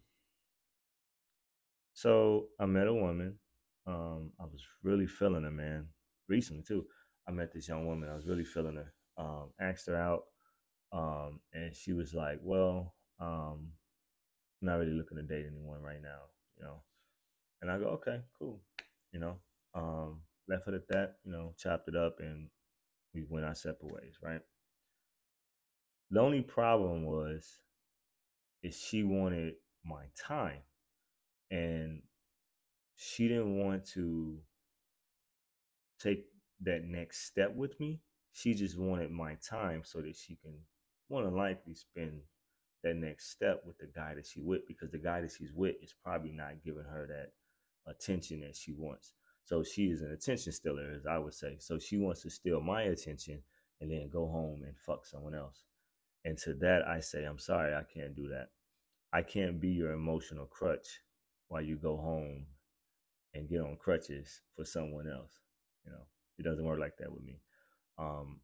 so 1.98 2.50
I 2.60 2.68
met 2.68 2.86
a 2.88 2.94
woman. 2.94 3.40
Um, 3.88 4.32
I 4.40 4.44
was 4.44 4.62
really 4.84 5.08
feeling 5.08 5.46
her, 5.46 5.50
man. 5.52 5.88
Recently 6.30 6.62
too, 6.62 6.86
I 7.28 7.32
met 7.32 7.52
this 7.52 7.68
young 7.68 7.88
woman. 7.88 8.08
I 8.08 8.14
was 8.16 8.28
really 8.28 8.44
feeling 8.44 8.76
her 8.76 8.94
um, 9.18 9.50
asked 9.60 9.88
her 9.88 9.96
out, 9.96 10.26
um, 10.92 11.40
and 11.54 11.76
she 11.76 11.94
was 11.94 12.14
like, 12.14 12.38
"Well, 12.44 12.94
um, 13.20 13.72
I'm 14.62 14.68
not 14.68 14.76
really 14.76 14.92
looking 14.92 15.18
to 15.18 15.24
date 15.24 15.48
anyone 15.50 15.82
right 15.82 16.02
now, 16.02 16.20
you 16.56 16.66
know." 16.66 16.84
And 17.64 17.72
I 17.72 17.80
go, 17.80 17.86
"Okay, 17.88 18.22
cool," 18.38 18.62
you 19.12 19.20
know. 19.20 19.38
Um, 19.74 20.22
left 20.48 20.68
it 20.68 20.76
at 20.76 20.88
that, 20.90 21.16
you 21.26 21.32
know, 21.32 21.56
chopped 21.58 21.90
it 21.90 21.96
up, 21.96 22.20
and 22.20 22.48
we 23.16 23.26
went 23.28 23.44
our 23.46 23.56
separate 23.56 23.92
ways, 23.92 24.18
right? 24.22 24.42
The 26.12 26.20
only 26.20 26.42
problem 26.42 27.06
was, 27.06 27.58
is 28.62 28.78
she 28.78 29.02
wanted 29.02 29.56
my 29.84 30.06
time. 30.16 30.62
She 32.96 33.28
didn't 33.28 33.58
want 33.58 33.86
to 33.94 34.40
take 36.00 36.26
that 36.62 36.84
next 36.84 37.26
step 37.26 37.56
with 37.56 37.80
me. 37.80 38.02
She 38.34 38.54
just 38.54 38.78
wanted 38.78 39.12
my 39.12 39.36
time 39.36 39.82
so 39.84 40.02
that 40.02 40.16
she 40.16 40.36
can 40.36 40.54
more 41.10 41.24
than 41.24 41.36
likely 41.36 41.74
spend 41.74 42.22
that 42.84 42.96
next 42.96 43.32
step 43.32 43.64
with 43.66 43.78
the 43.78 43.88
guy 43.88 44.14
that 44.14 44.26
she 44.26 44.42
with 44.42 44.68
because 44.68 44.92
the 44.92 44.98
guy 44.98 45.22
that 45.22 45.32
she's 45.32 45.54
with 45.54 45.76
is 45.82 45.96
probably 46.04 46.32
not 46.32 46.64
giving 46.64 46.84
her 46.84 47.08
that 47.08 47.92
attention 47.92 48.42
that 48.42 48.56
she 48.56 48.74
wants. 48.74 49.14
So 49.46 49.64
she 49.64 49.86
is 49.86 50.02
an 50.02 50.12
attention 50.12 50.52
stealer, 50.52 50.92
as 50.96 51.06
I 51.06 51.18
would 51.18 51.34
say. 51.34 51.56
So 51.60 51.80
she 51.80 51.98
wants 51.98 52.22
to 52.24 52.30
steal 52.30 52.60
my 52.60 52.84
attention 52.84 53.42
and 53.80 53.92
then 53.92 54.10
go 54.10 54.28
home 54.28 54.64
and 54.64 54.78
fuck 54.78 55.06
someone 55.06 55.34
else. 55.34 55.64
And 56.26 56.38
to 56.40 56.54
that, 56.56 56.86
I 56.88 57.00
say, 57.00 57.24
I'm 57.24 57.40
sorry, 57.40 57.74
I 57.74 57.84
can't 57.84 58.16
do 58.16 58.28
that. 58.30 58.50
I 59.14 59.22
can't 59.22 59.62
be 59.62 59.70
your 59.70 59.94
emotional 59.94 60.46
crutch 60.46 61.00
while 61.48 61.62
you 61.62 61.76
go 61.76 61.98
home 61.98 62.46
and 63.34 63.50
get 63.50 63.62
on 63.62 63.78
crutches 63.78 64.42
for 64.56 64.66
someone 64.66 65.08
else. 65.08 65.32
You 65.86 65.92
know, 65.92 66.06
it 66.38 66.44
doesn't 66.44 66.66
work 66.66 66.80
like 66.80 66.98
that 66.98 67.12
with 67.12 67.24
me. 67.24 67.40
Um, 67.98 68.40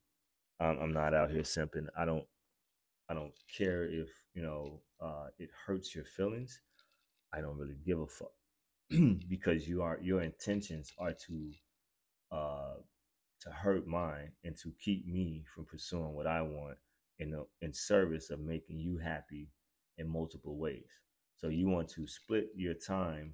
I'm, 0.59 0.79
I'm 0.79 0.93
not 0.93 1.13
out 1.13 1.31
here 1.31 1.41
simping. 1.41 1.87
I 1.97 2.05
don't, 2.05 2.25
I 3.09 3.13
don't 3.13 3.33
care 3.55 3.83
if 3.83 4.09
you 4.33 4.41
know 4.41 4.81
uh, 5.01 5.27
it 5.37 5.49
hurts 5.65 5.93
your 5.93 6.05
feelings. 6.05 6.61
I 7.33 7.41
don't 7.41 7.57
really 7.57 7.77
give 7.85 7.99
a 7.99 8.07
fuck 8.07 8.31
because 9.29 9.67
you 9.67 9.81
are 9.81 9.99
your 10.01 10.21
intentions 10.21 10.91
are 10.97 11.13
to 11.27 11.51
uh, 12.31 12.75
to 13.41 13.49
hurt 13.49 13.85
mine 13.85 14.31
and 14.43 14.55
to 14.57 14.71
keep 14.83 15.05
me 15.05 15.43
from 15.53 15.65
pursuing 15.65 16.13
what 16.13 16.27
I 16.27 16.41
want 16.41 16.77
in 17.19 17.31
the 17.31 17.45
in 17.61 17.73
service 17.73 18.29
of 18.29 18.39
making 18.39 18.79
you 18.79 18.97
happy 18.97 19.49
in 19.97 20.07
multiple 20.07 20.57
ways. 20.57 20.89
So 21.37 21.47
you 21.47 21.67
want 21.67 21.89
to 21.89 22.07
split 22.07 22.49
your 22.55 22.73
time 22.73 23.33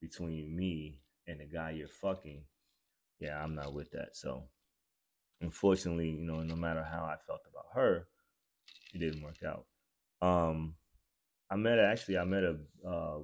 between 0.00 0.56
me 0.56 1.00
and 1.26 1.40
the 1.40 1.44
guy 1.44 1.70
you're 1.72 1.88
fucking. 1.88 2.42
Yeah, 3.20 3.42
I'm 3.42 3.54
not 3.54 3.72
with 3.74 3.90
that. 3.92 4.16
So 4.16 4.44
unfortunately, 5.40 6.10
you 6.10 6.24
know, 6.24 6.42
no 6.42 6.56
matter 6.56 6.82
how 6.82 7.04
I 7.04 7.16
felt 7.26 7.42
about 7.50 7.66
her, 7.74 8.08
it 8.94 8.98
didn't 8.98 9.22
work 9.22 9.42
out. 9.46 9.66
Um 10.26 10.74
I 11.50 11.56
met 11.56 11.78
actually 11.78 12.18
I 12.18 12.24
met 12.24 12.44
a 12.44 12.56
uh, 12.86 13.18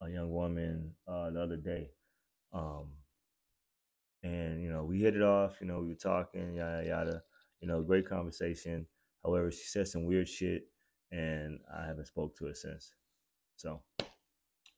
a 0.00 0.10
young 0.10 0.32
woman 0.32 0.94
uh, 1.06 1.30
the 1.30 1.42
other 1.42 1.56
day. 1.56 1.90
Um 2.52 2.92
and 4.22 4.62
you 4.62 4.70
know, 4.70 4.84
we 4.84 5.00
hit 5.00 5.14
it 5.16 5.22
off, 5.22 5.60
you 5.60 5.66
know, 5.66 5.80
we 5.80 5.88
were 5.88 5.94
talking, 5.94 6.54
yada 6.54 6.86
yada, 6.86 7.22
you 7.60 7.68
know, 7.68 7.82
great 7.82 8.08
conversation. 8.08 8.86
However, 9.24 9.50
she 9.50 9.64
said 9.64 9.88
some 9.88 10.04
weird 10.04 10.28
shit 10.28 10.68
and 11.10 11.60
I 11.74 11.86
haven't 11.86 12.06
spoke 12.06 12.36
to 12.38 12.46
her 12.46 12.54
since. 12.54 12.94
So 13.56 13.80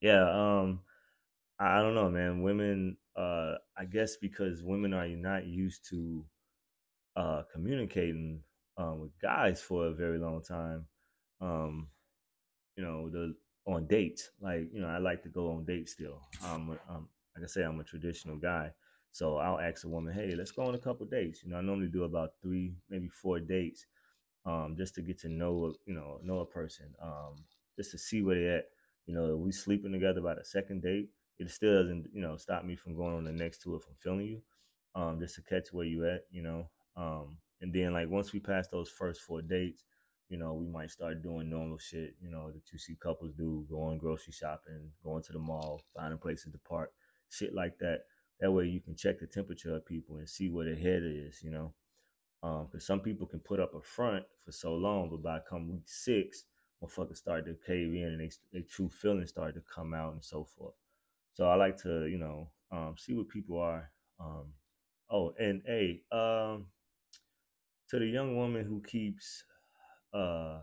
yeah, 0.01 0.29
um 0.31 0.81
I, 1.59 1.79
I 1.79 1.83
don't 1.83 1.95
know, 1.95 2.11
man. 2.11 2.43
Women 2.43 2.97
uh 3.17 3.55
I 3.77 3.85
guess 3.85 4.17
because 4.17 4.63
women 4.63 4.95
are 4.95 5.09
not 5.09 5.47
used 5.47 5.89
to 5.91 6.25
uh 7.17 7.43
communicating 7.53 8.43
um 8.77 9.01
with 9.01 9.19
guys 9.21 9.61
for 9.63 9.87
a 9.87 9.93
very 9.95 10.19
long 10.19 10.43
time. 10.43 10.87
Um, 11.41 11.89
you 12.77 12.85
know, 12.85 13.09
the 13.11 13.35
on 13.67 13.87
dates. 13.87 14.31
Like, 14.41 14.69
you 14.73 14.81
know, 14.81 14.89
I 14.89 14.99
like 14.99 15.23
to 15.23 15.29
go 15.29 15.53
on 15.53 15.65
dates 15.65 15.93
still. 15.93 16.21
Um, 16.45 16.79
um 16.89 17.09
like 17.37 17.45
I 17.45 17.47
say, 17.47 17.63
I'm 17.63 17.81
a 17.81 17.85
traditional 17.85 18.37
guy. 18.37 18.73
So 19.13 19.37
I'll 19.39 19.59
ask 19.61 19.85
a 19.85 19.89
woman, 19.89 20.15
hey, 20.15 20.35
let's 20.37 20.53
go 20.53 20.63
on 20.65 20.75
a 20.75 20.79
couple 20.79 21.07
dates. 21.07 21.43
You 21.43 21.51
know, 21.51 21.57
I 21.57 21.63
normally 21.63 21.89
do 21.89 22.05
about 22.05 22.35
three, 22.43 22.75
maybe 22.89 23.09
four 23.09 23.41
dates, 23.41 23.87
um, 24.45 24.75
just 24.77 24.95
to 24.97 25.03
get 25.03 25.19
to 25.21 25.29
know, 25.29 25.75
you 25.87 25.95
know, 25.95 26.21
know 26.23 26.41
a 26.41 26.47
person, 26.47 26.95
um, 27.03 27.37
just 27.77 27.91
to 27.93 27.99
see 27.99 28.23
where 28.23 28.37
they're 28.37 28.59
at. 28.59 28.65
You 29.07 29.15
know, 29.15 29.37
we 29.37 29.53
sleeping 29.53 29.93
together 29.93 30.21
by 30.21 30.35
the 30.35 30.45
second 30.45 30.83
date, 30.83 31.09
it 31.39 31.51
still 31.51 31.83
doesn't, 31.83 32.07
you 32.13 32.21
know, 32.21 32.37
stop 32.37 32.65
me 32.65 32.77
from 32.77 32.95
going 32.95 33.17
on 33.17 33.25
the 33.25 33.33
next 33.33 33.65
if 33.67 33.87
I'm 33.89 33.95
feeling 33.99 34.27
you, 34.27 34.43
um, 34.95 35.19
just 35.19 35.35
to 35.37 35.43
catch 35.43 35.73
where 35.73 35.87
you 35.87 36.07
at, 36.09 36.25
you 36.31 36.43
know. 36.43 36.69
Um, 36.97 37.39
and 37.61 37.73
then 37.73 37.93
like 37.93 38.09
once 38.09 38.33
we 38.33 38.41
pass 38.41 38.69
those 38.69 38.91
first 38.91 39.23
four 39.23 39.43
dates, 39.43 39.85
you 40.29 40.37
know, 40.37 40.55
we 40.55 40.67
might 40.67 40.91
start 40.91 41.23
doing 41.23 41.51
normal 41.51 41.79
shit, 41.79 42.15
you 42.21 42.31
know, 42.31 42.51
that 42.53 42.63
you 42.73 42.79
see 42.79 42.97
couples 43.03 43.33
do, 43.33 43.67
going 43.69 43.99
grocery 43.99 44.33
shopping, 44.33 44.91
going 45.03 45.23
to 45.25 45.33
the 45.33 45.39
mall, 45.39 45.83
finding 45.97 46.19
places 46.19 46.53
to 46.53 46.59
park, 46.59 46.93
shit 47.31 47.55
like 47.55 47.79
that. 47.79 48.03
That 48.41 48.53
way 48.53 48.67
you 48.67 48.81
can 48.81 48.95
check 48.95 49.19
the 49.19 49.27
temperature 49.27 49.75
of 49.75 49.85
people 49.85 50.17
and 50.17 50.29
see 50.29 50.49
where 50.49 50.67
their 50.67 50.77
head 50.77 51.03
is, 51.05 51.43
you 51.43 51.51
know. 51.51 51.73
Um, 52.43 52.69
because 52.71 52.87
some 52.87 53.01
people 53.01 53.27
can 53.27 53.41
put 53.41 53.61
up 53.61 53.75
a 53.75 53.83
front 53.83 54.25
for 54.45 54.53
so 54.53 54.75
long, 54.75 55.11
but 55.11 55.23
by 55.23 55.41
come 55.49 55.69
week 55.69 55.83
six, 55.87 56.45
motherfuckers 56.83 57.19
start 57.19 57.45
to 57.45 57.55
cave 57.67 57.95
in 57.95 58.19
and 58.19 58.33
they, 58.53 58.63
true 58.63 58.89
feelings 58.89 59.31
start 59.31 59.55
to 59.55 59.63
come 59.75 59.93
out 59.93 60.15
and 60.15 60.25
so 60.25 60.45
forth. 60.45 60.75
So 61.35 61.47
I 61.49 61.55
like 61.57 61.77
to, 61.83 62.07
you 62.07 62.19
know, 62.19 62.49
um, 62.73 62.95
see 62.97 63.15
what 63.15 63.29
people 63.29 63.61
are. 63.61 63.91
Um, 64.19 64.55
oh, 65.11 65.35
and 65.39 65.63
hey, 65.67 66.03
um, 66.13 66.67
to 67.91 67.99
the 67.99 68.07
young 68.07 68.37
woman 68.37 68.65
who 68.65 68.81
keeps 68.83 69.45
uh 70.15 70.61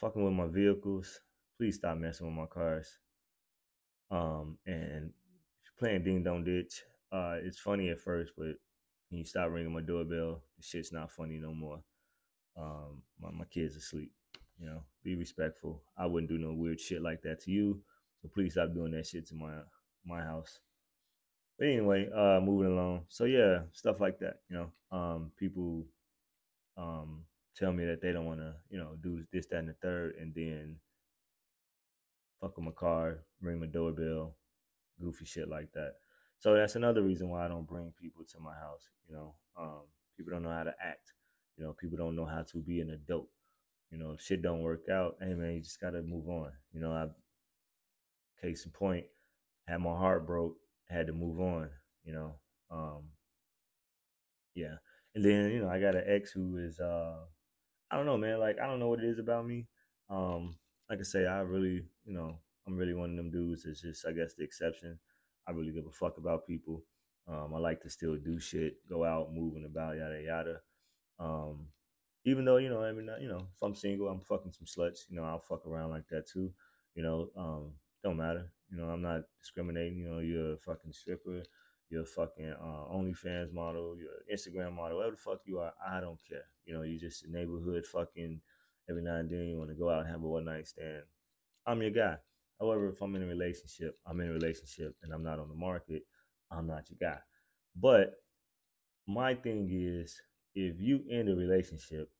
fucking 0.00 0.24
with 0.24 0.34
my 0.34 0.46
vehicles, 0.46 1.20
please 1.56 1.76
stop 1.76 1.96
messing 1.96 2.26
with 2.26 2.36
my 2.36 2.46
cars. 2.46 2.98
Um, 4.10 4.58
and 4.66 5.12
playing 5.78 6.04
ding 6.04 6.22
dong 6.22 6.44
ditch, 6.44 6.82
uh, 7.12 7.36
it's 7.42 7.58
funny 7.58 7.90
at 7.90 8.00
first, 8.00 8.32
but 8.36 8.56
when 9.10 9.18
you 9.20 9.24
stop 9.24 9.50
ringing 9.50 9.72
my 9.72 9.80
doorbell, 9.80 10.42
the 10.56 10.62
shit's 10.62 10.92
not 10.92 11.12
funny 11.12 11.38
no 11.38 11.54
more. 11.54 11.80
Um, 12.56 13.02
my, 13.20 13.30
my 13.30 13.44
kids 13.44 13.76
asleep. 13.76 14.12
You 14.58 14.66
know, 14.66 14.82
be 15.02 15.16
respectful. 15.16 15.82
I 15.98 16.06
wouldn't 16.06 16.30
do 16.30 16.38
no 16.38 16.52
weird 16.52 16.80
shit 16.80 17.02
like 17.02 17.22
that 17.22 17.40
to 17.42 17.50
you. 17.50 17.80
So 18.22 18.28
please 18.32 18.52
stop 18.52 18.72
doing 18.72 18.92
that 18.92 19.06
shit 19.06 19.26
to 19.28 19.34
my 19.34 19.52
my 20.06 20.22
house. 20.22 20.60
But 21.58 21.68
anyway, 21.68 22.08
uh, 22.14 22.40
moving 22.40 22.72
along. 22.72 23.04
So 23.08 23.24
yeah, 23.24 23.62
stuff 23.72 24.00
like 24.00 24.18
that. 24.20 24.40
You 24.48 24.56
know, 24.56 24.96
um, 24.96 25.32
people 25.36 25.84
um 26.76 27.24
tell 27.56 27.72
me 27.72 27.84
that 27.86 28.00
they 28.00 28.12
don't 28.12 28.26
want 28.26 28.40
to, 28.40 28.54
you 28.68 28.78
know, 28.78 28.96
do 29.02 29.24
this, 29.32 29.46
that, 29.46 29.58
and 29.58 29.68
the 29.68 29.74
third, 29.74 30.14
and 30.20 30.34
then 30.34 30.76
fuck 32.40 32.56
with 32.56 32.66
my 32.66 32.72
car, 32.72 33.20
ring 33.40 33.60
my 33.60 33.66
doorbell, 33.66 34.36
goofy 35.00 35.24
shit 35.24 35.48
like 35.48 35.72
that. 35.72 35.94
So 36.44 36.54
that's 36.54 36.76
another 36.76 37.00
reason 37.00 37.30
why 37.30 37.42
I 37.42 37.48
don't 37.48 37.66
bring 37.66 37.90
people 37.98 38.22
to 38.22 38.38
my 38.38 38.52
house. 38.52 38.90
You 39.08 39.16
know, 39.16 39.34
um, 39.58 39.80
people 40.14 40.30
don't 40.30 40.42
know 40.42 40.50
how 40.50 40.64
to 40.64 40.74
act. 40.78 41.14
You 41.56 41.64
know, 41.64 41.72
people 41.72 41.96
don't 41.96 42.14
know 42.14 42.26
how 42.26 42.42
to 42.42 42.58
be 42.58 42.82
an 42.82 42.90
adult. 42.90 43.28
You 43.90 43.96
know, 43.96 44.10
if 44.10 44.20
shit 44.20 44.42
don't 44.42 44.60
work 44.60 44.90
out, 44.92 45.16
hey 45.22 45.32
man, 45.32 45.54
you 45.54 45.62
just 45.62 45.80
gotta 45.80 46.02
move 46.02 46.28
on. 46.28 46.50
You 46.74 46.82
know, 46.82 46.92
I 46.92 47.06
case 48.42 48.66
in 48.66 48.72
point, 48.72 49.06
had 49.66 49.78
my 49.78 49.96
heart 49.96 50.26
broke, 50.26 50.56
had 50.90 51.06
to 51.06 51.14
move 51.14 51.40
on. 51.40 51.70
You 52.04 52.12
know, 52.12 52.34
um, 52.70 53.04
yeah. 54.54 54.74
And 55.14 55.24
then 55.24 55.50
you 55.50 55.62
know, 55.62 55.70
I 55.70 55.80
got 55.80 55.96
an 55.96 56.04
ex 56.06 56.30
who 56.30 56.58
is 56.58 56.78
uh, 56.78 57.20
I 57.90 57.96
don't 57.96 58.04
know, 58.04 58.18
man. 58.18 58.38
Like 58.38 58.58
I 58.62 58.66
don't 58.66 58.80
know 58.80 58.88
what 58.88 58.98
it 58.98 59.08
is 59.08 59.18
about 59.18 59.46
me. 59.46 59.66
Um, 60.10 60.56
like 60.90 60.98
I 61.00 61.04
say, 61.04 61.24
I 61.24 61.38
really, 61.38 61.86
you 62.04 62.12
know, 62.12 62.36
I'm 62.66 62.76
really 62.76 62.92
one 62.92 63.12
of 63.12 63.16
them 63.16 63.30
dudes. 63.30 63.64
It's 63.64 63.80
just, 63.80 64.06
I 64.06 64.12
guess, 64.12 64.34
the 64.34 64.44
exception. 64.44 64.98
I 65.46 65.52
really 65.52 65.72
give 65.72 65.86
a 65.86 65.90
fuck 65.90 66.18
about 66.18 66.46
people. 66.46 66.84
Um, 67.26 67.54
I 67.54 67.58
like 67.58 67.80
to 67.82 67.90
still 67.90 68.16
do 68.16 68.38
shit, 68.38 68.76
go 68.88 69.04
out, 69.04 69.32
moving 69.32 69.64
about, 69.64 69.96
yada 69.96 70.20
yada. 70.22 70.60
Um, 71.18 71.68
even 72.24 72.44
though 72.44 72.56
you 72.56 72.68
know, 72.68 72.82
I 72.82 72.92
mean, 72.92 73.08
you 73.20 73.28
know, 73.28 73.48
if 73.54 73.62
I'm 73.62 73.74
single, 73.74 74.08
I'm 74.08 74.20
fucking 74.20 74.52
some 74.52 74.66
sluts. 74.66 75.00
You 75.08 75.16
know, 75.16 75.24
I'll 75.24 75.40
fuck 75.40 75.66
around 75.66 75.90
like 75.90 76.08
that 76.08 76.26
too. 76.26 76.52
You 76.94 77.02
know, 77.02 77.28
um, 77.36 77.72
don't 78.02 78.16
matter. 78.16 78.50
You 78.70 78.78
know, 78.78 78.88
I'm 78.88 79.02
not 79.02 79.22
discriminating. 79.40 79.98
You 79.98 80.08
know, 80.08 80.18
you're 80.20 80.54
a 80.54 80.58
fucking 80.58 80.92
stripper, 80.92 81.42
you're 81.90 82.02
a 82.02 82.06
fucking 82.06 82.54
uh, 82.60 82.94
OnlyFans 82.94 83.52
model, 83.52 83.96
you're 83.96 84.10
an 84.28 84.36
Instagram 84.36 84.74
model, 84.74 84.98
whatever 84.98 85.16
the 85.16 85.22
fuck 85.22 85.40
you 85.44 85.58
are. 85.58 85.72
I 85.86 86.00
don't 86.00 86.20
care. 86.28 86.44
You 86.66 86.74
know, 86.74 86.82
you're 86.82 87.00
just 87.00 87.24
a 87.24 87.30
neighborhood 87.30 87.86
fucking. 87.86 88.40
Every 88.88 89.02
now 89.02 89.16
and 89.16 89.30
then 89.30 89.46
you 89.48 89.56
want 89.56 89.70
to 89.70 89.74
go 89.74 89.88
out 89.88 90.00
and 90.00 90.10
have 90.10 90.22
a 90.22 90.28
one 90.28 90.44
night 90.44 90.66
stand. 90.66 91.04
I'm 91.66 91.80
your 91.80 91.90
guy. 91.90 92.16
However, 92.60 92.88
if 92.88 93.00
I'm 93.02 93.14
in 93.16 93.22
a 93.22 93.26
relationship, 93.26 93.98
I'm 94.06 94.20
in 94.20 94.28
a 94.28 94.32
relationship 94.32 94.94
and 95.02 95.12
I'm 95.12 95.22
not 95.22 95.38
on 95.38 95.48
the 95.48 95.54
market, 95.54 96.02
I'm 96.50 96.66
not 96.66 96.88
your 96.88 96.98
guy. 97.00 97.18
But 97.76 98.12
my 99.06 99.34
thing 99.34 99.68
is, 99.70 100.20
if 100.54 100.80
you 100.80 101.00
end 101.10 101.28
a 101.28 101.34
relationship, 101.34 102.10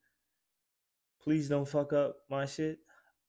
please 1.22 1.48
don't 1.48 1.68
fuck 1.68 1.92
up 1.92 2.16
my 2.28 2.46
shit. 2.46 2.78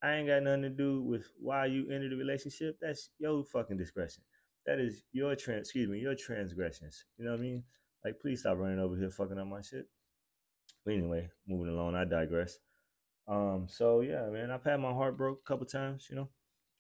I 0.03 0.15
ain't 0.15 0.27
got 0.27 0.43
nothing 0.43 0.63
to 0.63 0.69
do 0.69 1.01
with 1.01 1.29
why 1.39 1.67
you 1.67 1.89
ended 1.91 2.11
the 2.11 2.17
relationship. 2.17 2.77
That's 2.81 3.09
your 3.19 3.43
fucking 3.43 3.77
discretion. 3.77 4.23
That 4.65 4.79
is 4.79 5.03
your 5.13 5.35
trans 5.35 5.67
excuse 5.67 5.89
me, 5.89 5.99
your 5.99 6.15
transgressions. 6.15 7.05
You 7.17 7.25
know 7.25 7.31
what 7.31 7.39
I 7.39 7.43
mean? 7.43 7.63
Like 8.03 8.19
please 8.19 8.41
stop 8.41 8.57
running 8.57 8.79
over 8.79 8.95
here 8.97 9.09
fucking 9.11 9.37
up 9.37 9.47
my 9.47 9.61
shit. 9.61 9.87
But 10.83 10.95
anyway, 10.95 11.29
moving 11.47 11.73
along, 11.73 11.95
I 11.95 12.05
digress. 12.05 12.57
Um, 13.27 13.67
so 13.69 14.01
yeah, 14.01 14.27
man, 14.29 14.51
I've 14.51 14.63
had 14.63 14.79
my 14.79 14.91
heart 14.91 15.17
broke 15.17 15.39
a 15.43 15.47
couple 15.47 15.65
times, 15.65 16.07
you 16.09 16.15
know. 16.15 16.29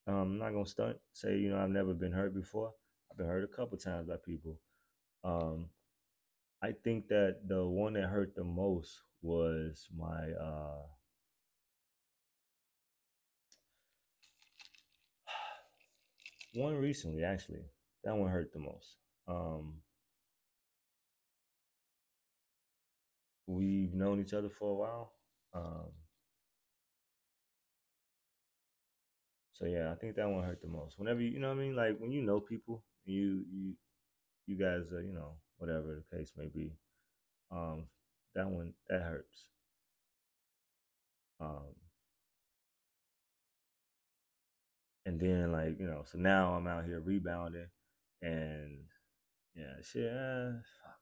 Um, 0.07 0.15
I'm 0.15 0.37
not 0.37 0.51
gonna 0.53 0.65
stunt, 0.65 0.97
say, 1.13 1.37
you 1.37 1.49
know, 1.49 1.57
I've 1.59 1.69
never 1.69 1.93
been 1.93 2.11
hurt 2.11 2.33
before. 2.33 2.73
I've 3.11 3.17
been 3.17 3.27
hurt 3.27 3.43
a 3.43 3.47
couple 3.47 3.77
times 3.77 4.07
by 4.07 4.17
people. 4.17 4.59
Um, 5.23 5.69
I 6.61 6.73
think 6.73 7.07
that 7.09 7.41
the 7.47 7.65
one 7.65 7.93
that 7.93 8.07
hurt 8.09 8.35
the 8.35 8.43
most 8.43 9.01
was 9.21 9.87
my 9.95 10.31
uh 10.33 10.83
one 16.53 16.75
recently 16.75 17.23
actually. 17.23 17.65
That 18.03 18.15
one 18.15 18.31
hurt 18.31 18.51
the 18.53 18.59
most. 18.59 18.97
Um, 19.27 19.81
we've 23.47 23.93
known 23.93 24.19
each 24.19 24.33
other 24.33 24.49
for 24.49 24.69
a 24.71 24.75
while. 24.75 25.13
Um, 25.53 25.91
so 29.57 29.65
yeah, 29.65 29.89
I 29.89 29.95
think 29.95 30.15
that 30.15 30.27
one 30.29 30.43
hurt 30.43 30.61
the 30.61 30.67
most. 30.67 30.99
Whenever 30.99 31.21
you, 31.21 31.29
you 31.29 31.39
know 31.39 31.47
what 31.47 31.57
I 31.57 31.61
mean, 31.61 31.75
like 31.75 31.97
when 31.97 32.11
you 32.11 32.21
know 32.21 32.41
people, 32.41 32.83
you 33.05 33.45
you 33.49 33.73
you 34.47 34.55
guys 34.57 34.91
are, 34.91 35.01
you 35.01 35.13
know, 35.13 35.35
whatever 35.57 35.95
the 36.11 36.17
case 36.17 36.33
may 36.37 36.47
be. 36.47 36.73
Um, 37.51 37.85
that 38.35 38.47
one 38.47 38.73
that 38.89 39.01
hurts. 39.01 39.45
Um, 41.39 41.73
and 45.05 45.19
then 45.19 45.53
like 45.53 45.79
you 45.79 45.87
know, 45.87 46.03
so 46.05 46.17
now 46.17 46.53
I'm 46.53 46.67
out 46.67 46.83
here 46.83 46.99
rebounding, 46.99 47.67
and 48.21 48.79
yeah, 49.55 49.75
shit, 49.81 50.11
uh, 50.11 50.59
fuck, 50.83 50.99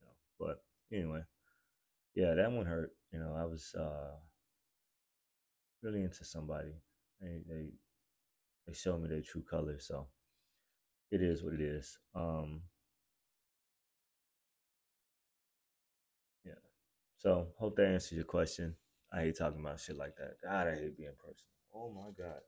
you 0.00 0.06
know. 0.06 0.14
But 0.40 0.62
anyway, 0.90 1.24
yeah, 2.14 2.32
that 2.34 2.52
one 2.52 2.64
hurt. 2.64 2.92
You 3.12 3.18
know, 3.18 3.36
I 3.38 3.44
was 3.44 3.74
uh 3.78 4.16
really 5.82 6.02
into 6.02 6.24
somebody. 6.24 6.72
They 7.22 7.40
they 7.48 7.66
they 8.66 8.74
showed 8.74 9.00
me 9.02 9.08
their 9.08 9.22
true 9.22 9.44
colors, 9.48 9.86
so 9.86 10.08
it 11.10 11.22
is 11.22 11.42
what 11.44 11.54
it 11.54 11.60
is. 11.60 11.98
Um, 12.14 12.62
yeah. 16.44 16.54
So 17.18 17.48
hope 17.58 17.76
that 17.76 17.86
answers 17.86 18.12
your 18.12 18.24
question. 18.24 18.74
I 19.12 19.20
hate 19.20 19.38
talking 19.38 19.60
about 19.60 19.78
shit 19.78 19.96
like 19.96 20.16
that. 20.16 20.36
God, 20.42 20.68
I 20.68 20.74
hate 20.74 20.96
being 20.96 21.12
personal. 21.18 21.52
Oh 21.74 21.92
my 21.94 22.10
god. 22.18 22.40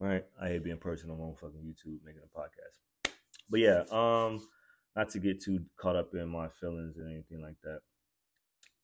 Right, 0.00 0.24
I 0.40 0.48
hate 0.48 0.62
being 0.62 0.78
personal 0.78 1.20
on 1.20 1.34
fucking 1.34 1.60
YouTube 1.60 1.98
making 2.04 2.22
a 2.22 2.38
podcast. 2.38 2.78
But 3.50 3.60
yeah, 3.60 3.82
um, 3.90 4.46
not 4.94 5.10
to 5.10 5.18
get 5.18 5.42
too 5.42 5.60
caught 5.80 5.96
up 5.96 6.14
in 6.14 6.28
my 6.28 6.48
feelings 6.48 6.98
and 6.98 7.10
anything 7.10 7.42
like 7.42 7.56
that. 7.64 7.80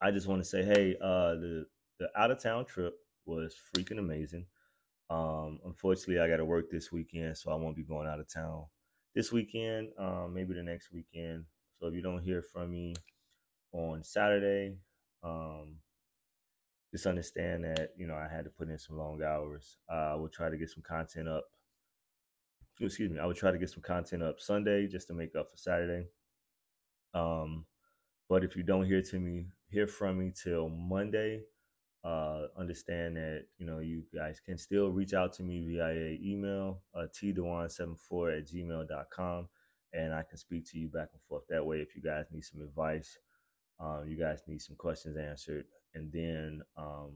I 0.00 0.10
just 0.10 0.26
want 0.26 0.42
to 0.42 0.48
say, 0.48 0.62
hey, 0.62 0.96
uh, 1.00 1.34
the 1.34 1.66
the 1.98 2.08
out 2.16 2.30
of 2.30 2.42
town 2.42 2.64
trip 2.64 2.94
was 3.24 3.54
freaking 3.74 3.98
amazing. 3.98 4.46
Um, 5.10 5.60
unfortunately, 5.64 6.20
I 6.20 6.28
got 6.28 6.38
to 6.38 6.44
work 6.44 6.70
this 6.70 6.90
weekend, 6.90 7.36
so 7.36 7.50
I 7.50 7.54
won't 7.56 7.76
be 7.76 7.84
going 7.84 8.08
out 8.08 8.20
of 8.20 8.32
town 8.32 8.64
this 9.14 9.32
weekend. 9.32 9.88
Um, 9.98 10.32
maybe 10.34 10.54
the 10.54 10.62
next 10.62 10.92
weekend. 10.92 11.44
So 11.78 11.86
if 11.86 11.94
you 11.94 12.02
don't 12.02 12.22
hear 12.22 12.42
from 12.42 12.70
me 12.70 12.94
on 13.72 14.02
Saturday, 14.02 14.76
um, 15.22 15.76
just 16.92 17.06
understand 17.06 17.64
that 17.64 17.90
you 17.96 18.06
know 18.06 18.14
I 18.14 18.28
had 18.32 18.44
to 18.44 18.50
put 18.50 18.68
in 18.68 18.78
some 18.78 18.98
long 18.98 19.22
hours. 19.22 19.78
Uh, 19.90 20.12
I 20.12 20.14
will 20.14 20.28
try 20.28 20.48
to 20.48 20.56
get 20.56 20.70
some 20.70 20.82
content 20.82 21.28
up. 21.28 21.44
Excuse 22.80 23.10
me. 23.10 23.18
I 23.20 23.26
will 23.26 23.34
try 23.34 23.52
to 23.52 23.58
get 23.58 23.70
some 23.70 23.82
content 23.82 24.22
up 24.22 24.40
Sunday 24.40 24.88
just 24.88 25.06
to 25.08 25.14
make 25.14 25.36
up 25.36 25.50
for 25.50 25.56
Saturday. 25.56 26.08
Um, 27.14 27.66
but 28.28 28.42
if 28.42 28.56
you 28.56 28.62
don't 28.62 28.86
hear 28.86 29.02
to 29.02 29.18
me, 29.20 29.46
hear 29.74 29.86
from 29.86 30.18
me 30.18 30.32
till 30.34 30.68
Monday, 30.68 31.42
uh, 32.04 32.46
understand 32.56 33.16
that 33.16 33.46
you 33.58 33.66
know 33.66 33.80
you 33.80 34.04
guys 34.14 34.40
can 34.40 34.56
still 34.56 34.90
reach 34.90 35.14
out 35.14 35.32
to 35.32 35.42
me 35.42 35.66
via 35.66 36.16
email 36.22 36.82
uh, 36.94 37.06
tdewan74 37.12 38.38
at 38.38 38.46
gmail.com 38.46 39.48
and 39.94 40.12
i 40.12 40.22
can 40.22 40.36
speak 40.36 40.70
to 40.70 40.78
you 40.78 40.86
back 40.86 41.08
and 41.14 41.22
forth 41.26 41.44
that 41.48 41.64
way 41.64 41.78
if 41.78 41.96
you 41.96 42.02
guys 42.02 42.26
need 42.30 42.44
some 42.44 42.60
advice 42.60 43.16
um, 43.80 44.04
you 44.06 44.18
guys 44.18 44.42
need 44.46 44.60
some 44.60 44.76
questions 44.76 45.16
answered 45.16 45.64
and 45.94 46.12
then 46.12 46.60
um, 46.76 47.12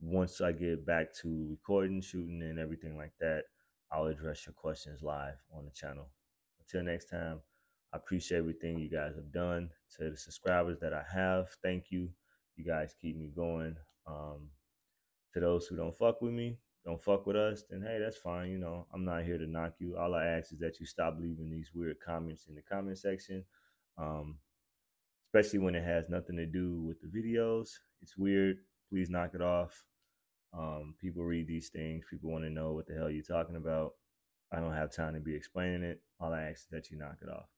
once 0.00 0.40
i 0.40 0.50
get 0.50 0.84
back 0.84 1.14
to 1.14 1.46
recording 1.48 2.00
shooting 2.00 2.42
and 2.42 2.58
everything 2.58 2.96
like 2.96 3.12
that 3.20 3.44
i'll 3.92 4.06
address 4.06 4.44
your 4.44 4.54
questions 4.54 5.02
live 5.02 5.38
on 5.56 5.64
the 5.64 5.70
channel. 5.70 6.08
Until 6.60 6.82
next 6.82 7.06
time 7.06 7.40
i 7.92 7.96
appreciate 7.96 8.38
everything 8.38 8.78
you 8.78 8.90
guys 8.90 9.14
have 9.14 9.32
done 9.32 9.68
to 9.96 10.10
the 10.10 10.16
subscribers 10.16 10.78
that 10.80 10.92
i 10.92 11.02
have 11.12 11.48
thank 11.62 11.90
you 11.90 12.08
you 12.58 12.64
guys 12.64 12.94
keep 13.00 13.16
me 13.16 13.30
going. 13.34 13.76
Um, 14.06 14.50
to 15.32 15.40
those 15.40 15.66
who 15.66 15.76
don't 15.76 15.96
fuck 15.96 16.20
with 16.20 16.32
me, 16.32 16.58
don't 16.84 17.02
fuck 17.02 17.26
with 17.26 17.36
us, 17.36 17.62
then 17.70 17.82
hey, 17.82 17.98
that's 18.02 18.16
fine. 18.16 18.50
You 18.50 18.58
know, 18.58 18.86
I'm 18.92 19.04
not 19.04 19.24
here 19.24 19.38
to 19.38 19.46
knock 19.46 19.74
you. 19.78 19.96
All 19.96 20.14
I 20.14 20.24
ask 20.24 20.52
is 20.52 20.58
that 20.58 20.80
you 20.80 20.86
stop 20.86 21.16
leaving 21.20 21.50
these 21.50 21.70
weird 21.74 21.96
comments 22.04 22.46
in 22.48 22.54
the 22.54 22.62
comment 22.62 22.98
section, 22.98 23.44
um, 23.96 24.38
especially 25.28 25.60
when 25.60 25.74
it 25.74 25.84
has 25.84 26.08
nothing 26.08 26.36
to 26.36 26.46
do 26.46 26.82
with 26.82 26.98
the 27.00 27.06
videos. 27.06 27.68
It's 28.02 28.16
weird. 28.16 28.58
Please 28.90 29.10
knock 29.10 29.32
it 29.34 29.42
off. 29.42 29.84
Um, 30.56 30.94
people 30.98 31.24
read 31.24 31.46
these 31.46 31.68
things. 31.68 32.04
People 32.10 32.30
want 32.30 32.44
to 32.44 32.50
know 32.50 32.72
what 32.72 32.86
the 32.86 32.94
hell 32.94 33.10
you're 33.10 33.22
talking 33.22 33.56
about. 33.56 33.92
I 34.50 34.60
don't 34.60 34.72
have 34.72 34.94
time 34.94 35.12
to 35.12 35.20
be 35.20 35.34
explaining 35.34 35.82
it. 35.82 36.00
All 36.18 36.32
I 36.32 36.44
ask 36.44 36.60
is 36.60 36.66
that 36.70 36.90
you 36.90 36.96
knock 36.96 37.18
it 37.20 37.28
off. 37.28 37.57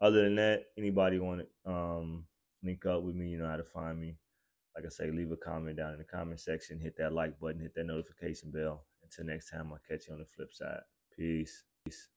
Other 0.00 0.22
than 0.24 0.36
that, 0.36 0.64
anybody 0.76 1.18
want 1.18 1.42
to 1.64 1.70
um, 1.70 2.24
link 2.62 2.86
up 2.86 3.02
with 3.02 3.14
me, 3.14 3.28
you 3.28 3.38
know 3.38 3.48
how 3.48 3.56
to 3.56 3.64
find 3.64 4.00
me 4.00 4.16
like 4.78 4.86
I 4.86 4.90
say, 4.90 5.10
leave 5.10 5.32
a 5.32 5.36
comment 5.36 5.76
down 5.76 5.92
in 5.92 5.98
the 5.98 6.04
comment 6.04 6.38
section, 6.38 6.78
hit 6.78 6.96
that 6.98 7.12
like 7.12 7.40
button, 7.40 7.60
hit 7.60 7.74
that 7.74 7.86
notification 7.86 8.52
bell. 8.52 8.84
Until 9.02 9.24
next 9.24 9.50
time, 9.50 9.72
I'll 9.72 9.80
catch 9.88 10.06
you 10.06 10.14
on 10.14 10.20
the 10.20 10.24
flip 10.24 10.52
side. 10.52 10.82
Peace. 11.16 11.64
Peace. 11.84 12.08